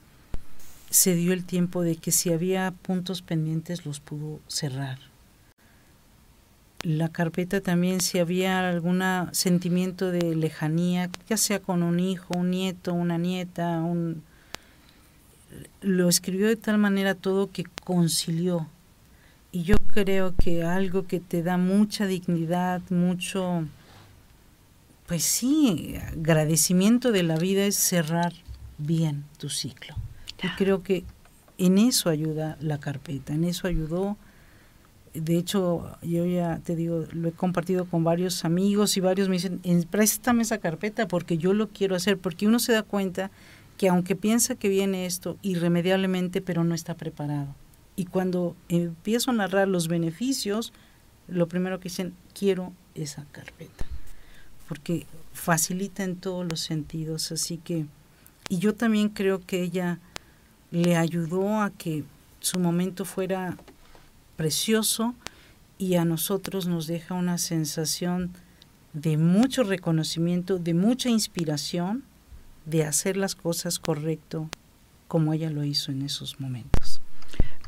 se 0.90 1.16
dio 1.16 1.32
el 1.32 1.44
tiempo 1.44 1.82
de 1.82 1.96
que 1.96 2.12
si 2.12 2.32
había 2.32 2.70
puntos 2.70 3.22
pendientes 3.22 3.84
los 3.84 3.98
pudo 3.98 4.40
cerrar 4.46 5.13
la 6.84 7.08
carpeta 7.08 7.60
también 7.60 8.00
si 8.00 8.18
había 8.18 8.68
algún 8.68 9.02
sentimiento 9.32 10.10
de 10.10 10.36
lejanía, 10.36 11.10
ya 11.28 11.36
sea 11.36 11.60
con 11.60 11.82
un 11.82 11.98
hijo, 11.98 12.34
un 12.36 12.50
nieto, 12.50 12.92
una 12.92 13.18
nieta, 13.18 13.80
un 13.80 14.22
lo 15.80 16.08
escribió 16.08 16.48
de 16.48 16.56
tal 16.56 16.78
manera 16.78 17.14
todo 17.14 17.50
que 17.50 17.64
concilió. 17.84 18.68
Y 19.52 19.62
yo 19.62 19.76
creo 19.92 20.34
que 20.34 20.64
algo 20.64 21.06
que 21.06 21.20
te 21.20 21.42
da 21.42 21.56
mucha 21.56 22.06
dignidad, 22.06 22.82
mucho, 22.90 23.66
pues 25.06 25.22
sí, 25.22 25.94
agradecimiento 26.12 27.12
de 27.12 27.22
la 27.22 27.36
vida 27.36 27.64
es 27.64 27.76
cerrar 27.76 28.32
bien 28.78 29.24
tu 29.38 29.48
ciclo. 29.48 29.94
Yo 30.42 30.50
creo 30.58 30.82
que 30.82 31.04
en 31.56 31.78
eso 31.78 32.10
ayuda 32.10 32.56
la 32.60 32.78
carpeta, 32.78 33.32
en 33.32 33.44
eso 33.44 33.68
ayudó 33.68 34.16
de 35.14 35.38
hecho, 35.38 35.96
yo 36.02 36.26
ya 36.26 36.58
te 36.64 36.74
digo, 36.74 37.06
lo 37.12 37.28
he 37.28 37.32
compartido 37.32 37.84
con 37.84 38.02
varios 38.02 38.44
amigos 38.44 38.96
y 38.96 39.00
varios 39.00 39.28
me 39.28 39.36
dicen, 39.36 39.60
préstame 39.88 40.42
esa 40.42 40.58
carpeta 40.58 41.06
porque 41.06 41.38
yo 41.38 41.54
lo 41.54 41.68
quiero 41.68 41.94
hacer, 41.94 42.18
porque 42.18 42.48
uno 42.48 42.58
se 42.58 42.72
da 42.72 42.82
cuenta 42.82 43.30
que 43.78 43.88
aunque 43.88 44.16
piensa 44.16 44.56
que 44.56 44.68
viene 44.68 45.06
esto 45.06 45.36
irremediablemente, 45.42 46.40
pero 46.40 46.64
no 46.64 46.74
está 46.74 46.94
preparado. 46.94 47.54
Y 47.94 48.06
cuando 48.06 48.56
empiezo 48.68 49.30
a 49.30 49.34
narrar 49.34 49.68
los 49.68 49.86
beneficios, 49.86 50.72
lo 51.28 51.46
primero 51.46 51.78
que 51.78 51.84
dicen, 51.84 52.12
quiero 52.36 52.72
esa 52.96 53.24
carpeta, 53.30 53.86
porque 54.68 55.06
facilita 55.32 56.02
en 56.02 56.16
todos 56.16 56.44
los 56.44 56.58
sentidos, 56.58 57.30
así 57.30 57.58
que, 57.58 57.86
y 58.48 58.58
yo 58.58 58.74
también 58.74 59.10
creo 59.10 59.40
que 59.40 59.62
ella 59.62 60.00
le 60.72 60.96
ayudó 60.96 61.60
a 61.60 61.70
que 61.70 62.02
su 62.40 62.58
momento 62.58 63.04
fuera 63.04 63.56
precioso 64.36 65.14
y 65.78 65.94
a 65.94 66.04
nosotros 66.04 66.66
nos 66.66 66.86
deja 66.86 67.14
una 67.14 67.38
sensación 67.38 68.32
de 68.92 69.16
mucho 69.16 69.64
reconocimiento, 69.64 70.58
de 70.58 70.74
mucha 70.74 71.08
inspiración, 71.08 72.04
de 72.64 72.84
hacer 72.84 73.16
las 73.16 73.34
cosas 73.34 73.78
correcto 73.78 74.48
como 75.08 75.32
ella 75.32 75.50
lo 75.50 75.64
hizo 75.64 75.92
en 75.92 76.02
esos 76.02 76.40
momentos. 76.40 77.00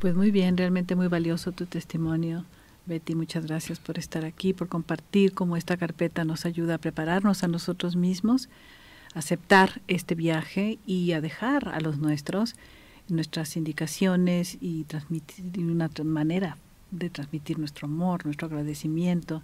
Pues 0.01 0.15
muy 0.15 0.31
bien, 0.31 0.57
realmente 0.57 0.95
muy 0.95 1.09
valioso 1.09 1.53
tu 1.53 1.67
testimonio. 1.67 2.45
Betty, 2.87 3.15
muchas 3.15 3.47
gracias 3.47 3.81
por 3.81 3.99
estar 3.99 4.25
aquí, 4.25 4.53
por 4.53 4.69
compartir 4.69 5.33
cómo 5.33 5.57
esta 5.57 5.77
carpeta 5.77 6.25
nos 6.25 6.47
ayuda 6.47 6.77
a 6.77 6.79
prepararnos 6.79 7.43
a 7.43 7.49
nosotros 7.49 7.97
mismos, 7.97 8.49
aceptar 9.15 9.81
este 9.89 10.15
viaje 10.15 10.79
y 10.87 11.13
a 11.13 11.21
dejar 11.21 11.69
a 11.71 11.81
los 11.81 11.99
nuestros 11.99 12.55
nuestras 13.09 13.57
indicaciones 13.57 14.59
y 14.61 14.85
transmitir 14.85 15.45
una 15.59 15.91
manera 16.05 16.57
de 16.91 17.11
transmitir 17.11 17.59
nuestro 17.59 17.87
amor, 17.87 18.25
nuestro 18.25 18.47
agradecimiento 18.47 19.43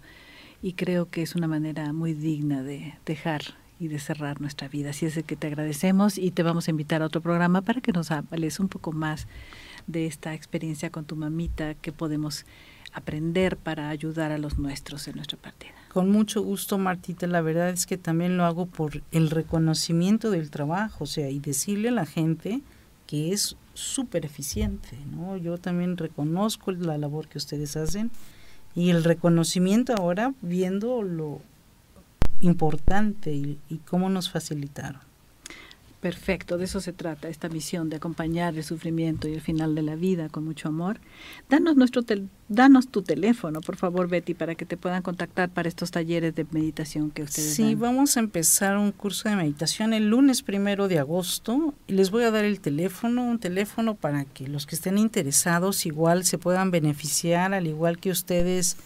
y 0.62 0.74
creo 0.74 1.10
que 1.10 1.22
es 1.22 1.34
una 1.34 1.48
manera 1.48 1.92
muy 1.92 2.14
digna 2.14 2.62
de 2.62 2.94
dejar 3.04 3.42
y 3.80 3.88
de 3.88 3.98
cerrar 3.98 4.40
nuestra 4.40 4.68
vida. 4.68 4.90
Así 4.90 5.06
es 5.06 5.16
de 5.16 5.24
que 5.24 5.34
te 5.34 5.48
agradecemos 5.48 6.18
y 6.18 6.30
te 6.30 6.44
vamos 6.44 6.68
a 6.68 6.70
invitar 6.70 7.02
a 7.02 7.06
otro 7.06 7.20
programa 7.20 7.62
para 7.62 7.80
que 7.80 7.92
nos 7.92 8.12
hables 8.12 8.60
un 8.60 8.68
poco 8.68 8.92
más 8.92 9.26
de 9.88 10.06
esta 10.06 10.34
experiencia 10.34 10.90
con 10.90 11.04
tu 11.04 11.16
mamita 11.16 11.74
que 11.74 11.90
podemos 11.90 12.46
aprender 12.92 13.56
para 13.56 13.88
ayudar 13.88 14.30
a 14.30 14.38
los 14.38 14.58
nuestros 14.58 15.08
en 15.08 15.16
nuestra 15.16 15.38
partida. 15.38 15.72
Con 15.92 16.10
mucho 16.10 16.42
gusto, 16.42 16.78
Martita. 16.78 17.26
La 17.26 17.40
verdad 17.40 17.70
es 17.70 17.86
que 17.86 17.98
también 17.98 18.36
lo 18.36 18.44
hago 18.44 18.66
por 18.66 19.02
el 19.10 19.30
reconocimiento 19.30 20.30
del 20.30 20.50
trabajo, 20.50 21.04
o 21.04 21.06
sea, 21.06 21.28
y 21.28 21.40
decirle 21.40 21.88
a 21.88 21.92
la 21.92 22.06
gente 22.06 22.60
que 23.12 23.30
es 23.34 23.58
súper 23.74 24.24
eficiente, 24.24 24.96
¿no? 25.10 25.36
Yo 25.36 25.58
también 25.58 25.98
reconozco 25.98 26.72
la 26.72 26.96
labor 26.96 27.28
que 27.28 27.36
ustedes 27.36 27.76
hacen 27.76 28.10
y 28.74 28.88
el 28.88 29.04
reconocimiento 29.04 29.92
ahora 29.94 30.32
viendo 30.40 31.02
lo 31.02 31.42
importante 32.40 33.34
y, 33.34 33.58
y 33.68 33.76
cómo 33.76 34.08
nos 34.08 34.30
facilitaron. 34.30 35.11
Perfecto, 36.03 36.59
de 36.59 36.64
eso 36.64 36.80
se 36.80 36.92
trata, 36.92 37.28
esta 37.28 37.48
misión 37.48 37.88
de 37.88 37.94
acompañar 37.94 38.57
el 38.57 38.64
sufrimiento 38.64 39.28
y 39.28 39.34
el 39.34 39.40
final 39.40 39.76
de 39.76 39.82
la 39.82 39.94
vida 39.94 40.28
con 40.28 40.44
mucho 40.44 40.66
amor. 40.66 40.98
Danos, 41.48 41.76
nuestro 41.76 42.03
danos 42.48 42.88
tu 42.88 43.03
teléfono, 43.03 43.61
por 43.61 43.76
favor, 43.76 44.09
Betty, 44.09 44.34
para 44.34 44.57
que 44.57 44.66
te 44.66 44.76
puedan 44.76 45.03
contactar 45.03 45.48
para 45.50 45.68
estos 45.68 45.92
talleres 45.92 46.34
de 46.34 46.44
meditación 46.50 47.12
que 47.12 47.22
ustedes 47.22 47.55
Sí, 47.55 47.76
vamos 47.76 48.16
a 48.16 48.20
empezar 48.20 48.78
un 48.78 48.90
curso 48.90 49.28
de 49.28 49.36
meditación 49.36 49.92
el 49.92 50.11
lunes 50.11 50.42
primero 50.42 50.88
de 50.88 50.98
agosto. 50.98 51.72
Y 51.86 51.92
les 51.92 52.11
voy 52.11 52.24
a 52.24 52.32
dar 52.32 52.44
el 52.44 52.59
teléfono, 52.59 53.22
un 53.22 53.38
teléfono 53.38 53.94
para 53.94 54.24
que 54.24 54.48
los 54.48 54.66
que 54.66 54.74
estén 54.74 54.98
interesados 54.98 55.86
igual 55.86 56.24
se 56.24 56.36
puedan 56.36 56.72
beneficiar, 56.72 57.55
al 57.55 57.68
igual 57.68 57.98
que 57.98 58.11
ustedes, 58.11 58.76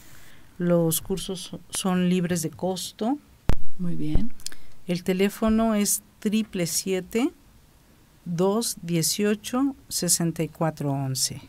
los 0.59 1.01
cursos 1.01 1.57
son 1.71 2.11
libres 2.11 2.43
de 2.43 2.51
costo. 2.51 3.17
Muy 3.79 3.95
bien. 3.95 4.35
El 4.87 5.03
teléfono 5.03 5.75
es 5.75 6.03
triple 6.27 6.67
siete 6.67 7.31
dos 8.25 8.79
dieciocho 8.83 9.77
sesenta 9.87 10.43
y 10.43 10.49
cuatro 10.49 10.91
once. 10.91 11.41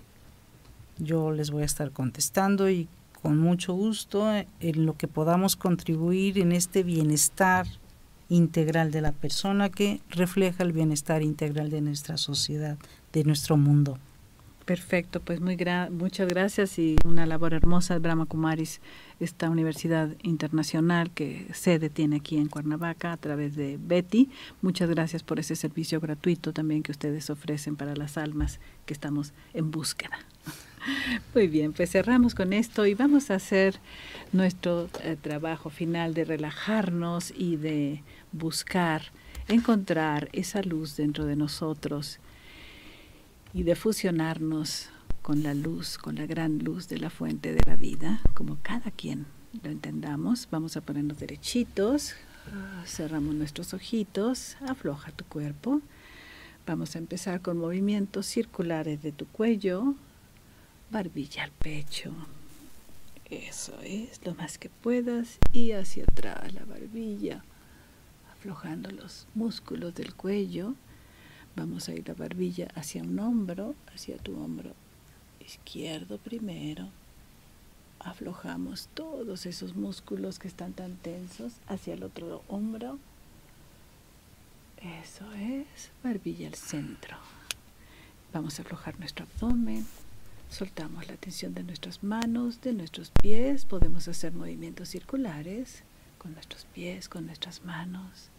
Yo 0.99 1.31
les 1.31 1.49
voy 1.49 1.63
a 1.63 1.65
estar 1.65 1.89
contestando 1.91 2.69
y 2.69 2.87
con 3.23 3.39
mucho 3.39 3.73
gusto 3.73 4.31
en 4.31 4.85
lo 4.85 4.95
que 4.95 5.07
podamos 5.07 5.55
contribuir 5.55 6.37
en 6.37 6.51
este 6.51 6.83
bienestar 6.83 7.65
integral 8.29 8.91
de 8.91 9.01
la 9.01 9.13
persona 9.13 9.71
que 9.71 9.99
refleja 10.11 10.61
el 10.61 10.73
bienestar 10.73 11.23
integral 11.23 11.71
de 11.71 11.81
nuestra 11.81 12.17
sociedad, 12.17 12.77
de 13.13 13.23
nuestro 13.23 13.57
mundo. 13.57 13.97
Perfecto, 14.67 15.21
pues 15.21 15.39
muy 15.39 15.57
muchas 15.91 16.27
gracias 16.27 16.77
y 16.77 16.97
una 17.05 17.25
labor 17.25 17.53
hermosa 17.53 17.97
Brahma 17.99 18.25
Kumaris, 18.25 18.81
esta 19.21 19.49
universidad 19.49 20.09
internacional 20.23 21.09
que 21.11 21.47
sede 21.53 21.89
tiene 21.89 22.17
aquí 22.17 22.35
en 22.35 22.49
Cuernavaca 22.49 23.13
a 23.13 23.17
través 23.17 23.55
de 23.55 23.79
Betty. 23.79 24.29
Muchas 24.61 24.89
gracias 24.89 25.23
por 25.23 25.39
ese 25.39 25.55
servicio 25.55 26.01
gratuito 26.01 26.51
también 26.51 26.83
que 26.83 26.91
ustedes 26.91 27.29
ofrecen 27.29 27.77
para 27.77 27.95
las 27.95 28.17
almas 28.17 28.59
que 28.85 28.93
estamos 28.93 29.31
en 29.53 29.71
búsqueda. 29.71 30.19
Muy 31.33 31.47
bien, 31.47 31.71
pues 31.71 31.91
cerramos 31.91 32.35
con 32.35 32.51
esto 32.51 32.85
y 32.85 32.93
vamos 32.93 33.31
a 33.31 33.35
hacer 33.35 33.79
nuestro 34.33 34.89
eh, 35.01 35.15
trabajo 35.15 35.69
final 35.69 36.13
de 36.13 36.25
relajarnos 36.25 37.31
y 37.33 37.55
de 37.55 38.03
buscar, 38.33 39.03
encontrar 39.47 40.27
esa 40.33 40.61
luz 40.61 40.97
dentro 40.97 41.23
de 41.23 41.37
nosotros 41.37 42.19
y 43.53 43.63
de 43.63 43.75
fusionarnos 43.75 44.89
con 45.21 45.43
la 45.43 45.53
luz, 45.53 45.97
con 45.97 46.15
la 46.15 46.25
gran 46.25 46.59
luz 46.59 46.87
de 46.87 46.97
la 46.99 47.09
fuente 47.09 47.53
de 47.53 47.61
la 47.65 47.75
vida, 47.75 48.21
como 48.33 48.57
cada 48.61 48.91
quien 48.91 49.25
lo 49.63 49.69
entendamos. 49.69 50.47
Vamos 50.51 50.77
a 50.77 50.81
ponernos 50.81 51.19
derechitos, 51.19 52.13
ah, 52.53 52.83
cerramos 52.85 53.35
nuestros 53.35 53.73
ojitos, 53.73 54.57
afloja 54.67 55.11
tu 55.11 55.25
cuerpo. 55.25 55.81
Vamos 56.65 56.95
a 56.95 56.99
empezar 56.99 57.41
con 57.41 57.57
movimientos 57.57 58.25
circulares 58.25 59.01
de 59.01 59.11
tu 59.11 59.25
cuello, 59.27 59.95
barbilla 60.91 61.43
al 61.43 61.51
pecho. 61.51 62.13
Eso 63.29 63.77
es, 63.83 64.25
lo 64.25 64.33
más 64.35 64.57
que 64.57 64.69
puedas 64.69 65.39
y 65.51 65.73
hacia 65.73 66.03
atrás 66.03 66.53
la 66.53 66.63
barbilla, 66.63 67.43
aflojando 68.31 68.91
los 68.91 69.27
músculos 69.35 69.93
del 69.95 70.13
cuello 70.13 70.75
Vamos 71.57 71.89
a 71.89 71.93
ir 71.93 72.07
la 72.07 72.13
barbilla 72.13 72.67
hacia 72.75 73.01
un 73.01 73.17
hombro, 73.17 73.73
hacia 73.91 74.19
tu 74.19 74.39
hombro 74.39 74.75
izquierdo 75.43 76.19
primero. 76.19 76.89
Aflojamos 77.99 78.89
todos 78.93 79.47
esos 79.47 79.75
músculos 79.75 80.37
que 80.37 80.47
están 80.47 80.73
tan 80.73 80.97
tensos 80.97 81.53
hacia 81.65 81.95
el 81.95 82.03
otro 82.03 82.43
hombro. 82.47 82.99
Eso 85.01 85.33
es, 85.33 85.89
barbilla 86.03 86.47
al 86.47 86.53
centro. 86.53 87.17
Vamos 88.31 88.59
a 88.59 88.61
aflojar 88.61 88.99
nuestro 88.99 89.25
abdomen. 89.25 89.83
Soltamos 90.51 91.07
la 91.07 91.17
tensión 91.17 91.55
de 91.55 91.63
nuestras 91.63 92.03
manos, 92.03 92.61
de 92.61 92.73
nuestros 92.73 93.09
pies. 93.09 93.65
Podemos 93.65 94.07
hacer 94.07 94.31
movimientos 94.31 94.89
circulares 94.89 95.81
con 96.19 96.33
nuestros 96.33 96.65
pies, 96.65 97.09
con 97.09 97.25
nuestras 97.25 97.65
manos 97.65 98.29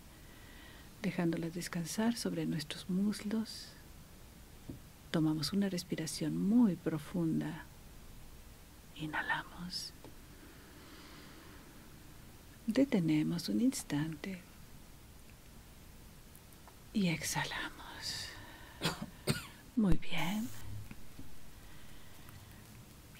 dejándolas 1.03 1.55
descansar 1.55 2.16
sobre 2.16 2.46
nuestros 2.46 2.88
muslos. 2.90 3.68
Tomamos 5.11 5.53
una 5.53 5.68
respiración 5.68 6.36
muy 6.36 6.76
profunda. 6.76 7.64
Inhalamos. 8.96 9.92
Detenemos 12.66 13.49
un 13.49 13.61
instante 13.62 14.42
y 16.92 17.09
exhalamos. 17.09 18.28
Muy 19.76 19.96
bien. 19.96 20.49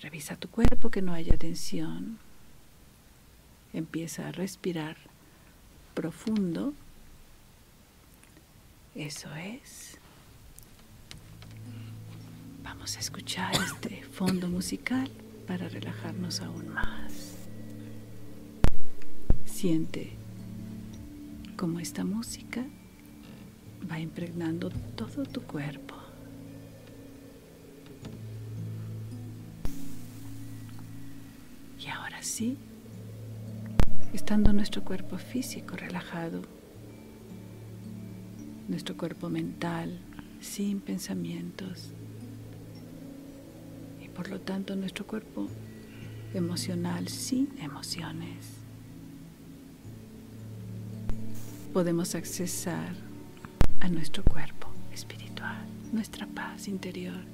Revisa 0.03 0.37
tu 0.37 0.49
cuerpo 0.51 0.91
que 0.91 1.01
no 1.01 1.15
haya 1.15 1.37
tensión. 1.39 2.19
Empieza 3.73 4.29
a 4.29 4.33
respirar 4.33 4.97
profundo 5.95 6.75
eso 8.99 9.33
es. 9.37 9.97
Vamos 12.65 12.97
a 12.97 13.01
escuchar 13.01 13.55
este 13.55 14.03
fondo 14.03 14.49
musical 14.49 15.09
para 15.47 15.69
relajarnos 15.69 16.41
aún 16.41 16.69
más. 16.69 17.37
Siente 19.45 20.13
cómo 21.57 21.79
esta 21.81 22.05
música 22.05 22.65
va 23.91 24.01
impregnando 24.01 24.71
todo 24.71 25.25
tu 25.25 25.43
cuerpo. 25.43 25.95
Y 31.79 31.87
ahora 31.87 32.23
sí, 32.23 32.59
estando 34.13 34.53
nuestro 34.53 34.83
cuerpo 34.83 35.19
físico 35.19 35.77
relajado, 35.77 36.58
nuestro 38.69 38.97
cuerpo 38.97 39.31
mental 39.31 39.99
sin 40.41 40.81
pensamientos 40.81 41.91
y 44.05 44.09
por 44.09 44.29
lo 44.29 44.41
tanto 44.41 44.77
nuestro 44.77 45.07
cuerpo 45.07 45.49
emocional 46.35 47.09
sin 47.09 47.49
emociones. 47.59 48.59
Podemos 51.73 52.15
accesar 52.15 52.95
a 53.81 53.89
nuestro 53.89 54.23
cuerpo 54.23 54.69
espiritual, 54.93 55.67
nuestra 55.93 56.27
paz 56.27 56.69
interior. 56.69 57.25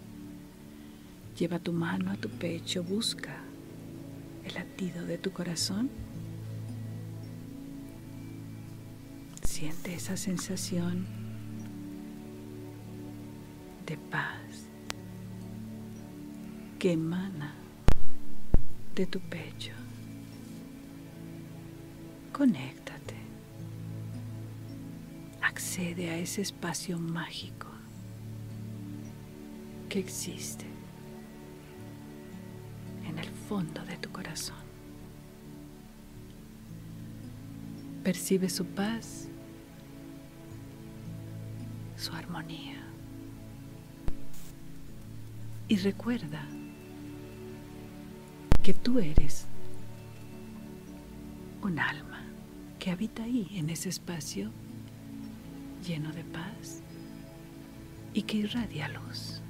Lleva 1.36 1.58
tu 1.58 1.72
mano 1.72 2.12
a 2.12 2.16
tu 2.16 2.28
pecho, 2.28 2.84
busca 2.84 3.36
el 4.44 4.54
latido 4.54 5.04
de 5.04 5.18
tu 5.18 5.32
corazón. 5.32 5.90
Siente 9.42 9.94
esa 9.94 10.16
sensación 10.16 11.23
de 13.86 13.96
paz 13.96 14.68
que 16.78 16.92
emana 16.92 17.54
de 18.94 19.06
tu 19.06 19.20
pecho. 19.20 19.72
Conéctate. 22.32 23.14
Accede 25.40 26.10
a 26.10 26.18
ese 26.18 26.42
espacio 26.42 26.98
mágico 26.98 27.68
que 29.88 29.98
existe 29.98 30.66
en 33.06 33.18
el 33.18 33.28
fondo 33.48 33.84
de 33.84 33.96
tu 33.98 34.10
corazón. 34.10 34.64
Percibe 38.02 38.48
su 38.50 38.66
paz, 38.66 39.28
su 41.96 42.12
armonía. 42.12 42.93
Y 45.66 45.76
recuerda 45.76 46.46
que 48.62 48.74
tú 48.74 48.98
eres 48.98 49.46
un 51.62 51.78
alma 51.78 52.22
que 52.78 52.90
habita 52.90 53.22
ahí 53.22 53.48
en 53.54 53.70
ese 53.70 53.88
espacio 53.88 54.50
lleno 55.86 56.12
de 56.12 56.24
paz 56.24 56.82
y 58.12 58.22
que 58.22 58.38
irradia 58.38 58.88
luz. 58.88 59.40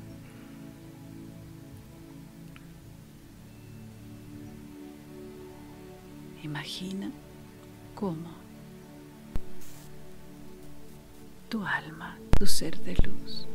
Imagina 6.43 7.11
cómo 7.95 8.31
tu 11.49 11.65
alma, 11.65 12.19
tu 12.39 12.47
ser 12.47 12.79
de 12.81 12.95
luz, 12.97 13.47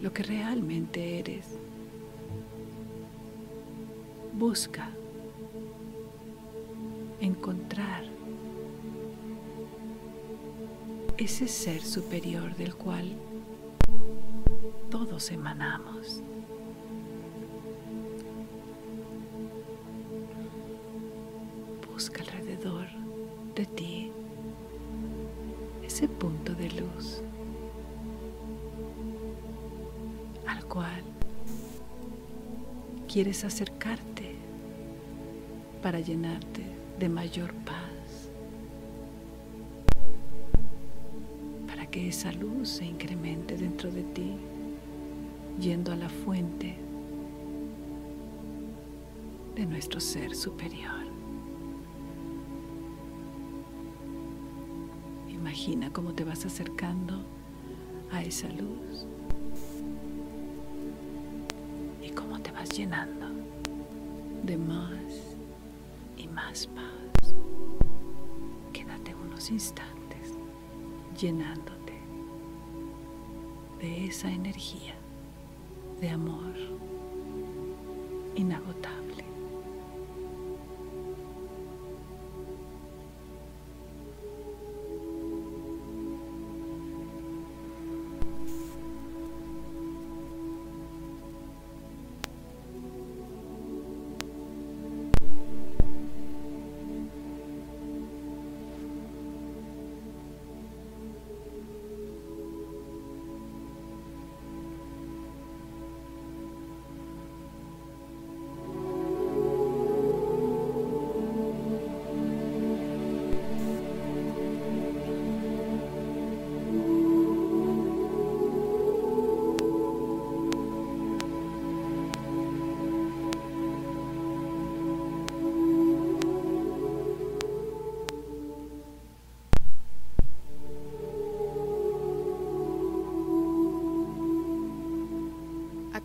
lo 0.00 0.12
que 0.12 0.22
realmente 0.22 1.18
eres, 1.18 1.58
busca 4.34 4.90
encontrar 7.20 8.02
ese 11.16 11.46
ser 11.46 11.80
superior 11.80 12.56
del 12.56 12.74
cual 12.74 13.16
todos 14.90 15.30
emanamos. 15.30 16.20
Busca 21.92 22.22
alrededor 22.22 22.86
de 23.54 23.66
ti 23.66 24.12
ese 25.84 26.08
punto 26.08 26.54
de 26.54 26.70
luz 26.72 27.22
al 30.46 30.64
cual 30.66 31.04
quieres 33.06 33.44
acercarte 33.44 33.73
para 33.73 33.73
llenarte 36.04 36.62
de 36.98 37.08
mayor 37.08 37.52
paz, 37.64 38.30
para 41.66 41.86
que 41.86 42.08
esa 42.08 42.30
luz 42.32 42.68
se 42.68 42.84
incremente 42.84 43.56
dentro 43.56 43.90
de 43.90 44.02
ti, 44.02 44.36
yendo 45.58 45.92
a 45.92 45.96
la 45.96 46.08
fuente 46.08 46.76
de 49.54 49.66
nuestro 49.66 50.00
ser 50.00 50.34
superior. 50.34 51.04
Imagina 55.28 55.92
cómo 55.92 56.12
te 56.12 56.24
vas 56.24 56.44
acercando 56.44 57.22
a 58.10 58.22
esa 58.22 58.48
luz 58.48 59.06
Instantes 69.50 70.38
llenándote 71.20 71.92
de 73.78 74.06
esa 74.06 74.30
energía 74.30 74.94
de 76.00 76.08
amor 76.08 76.54
inagotable. 78.36 79.03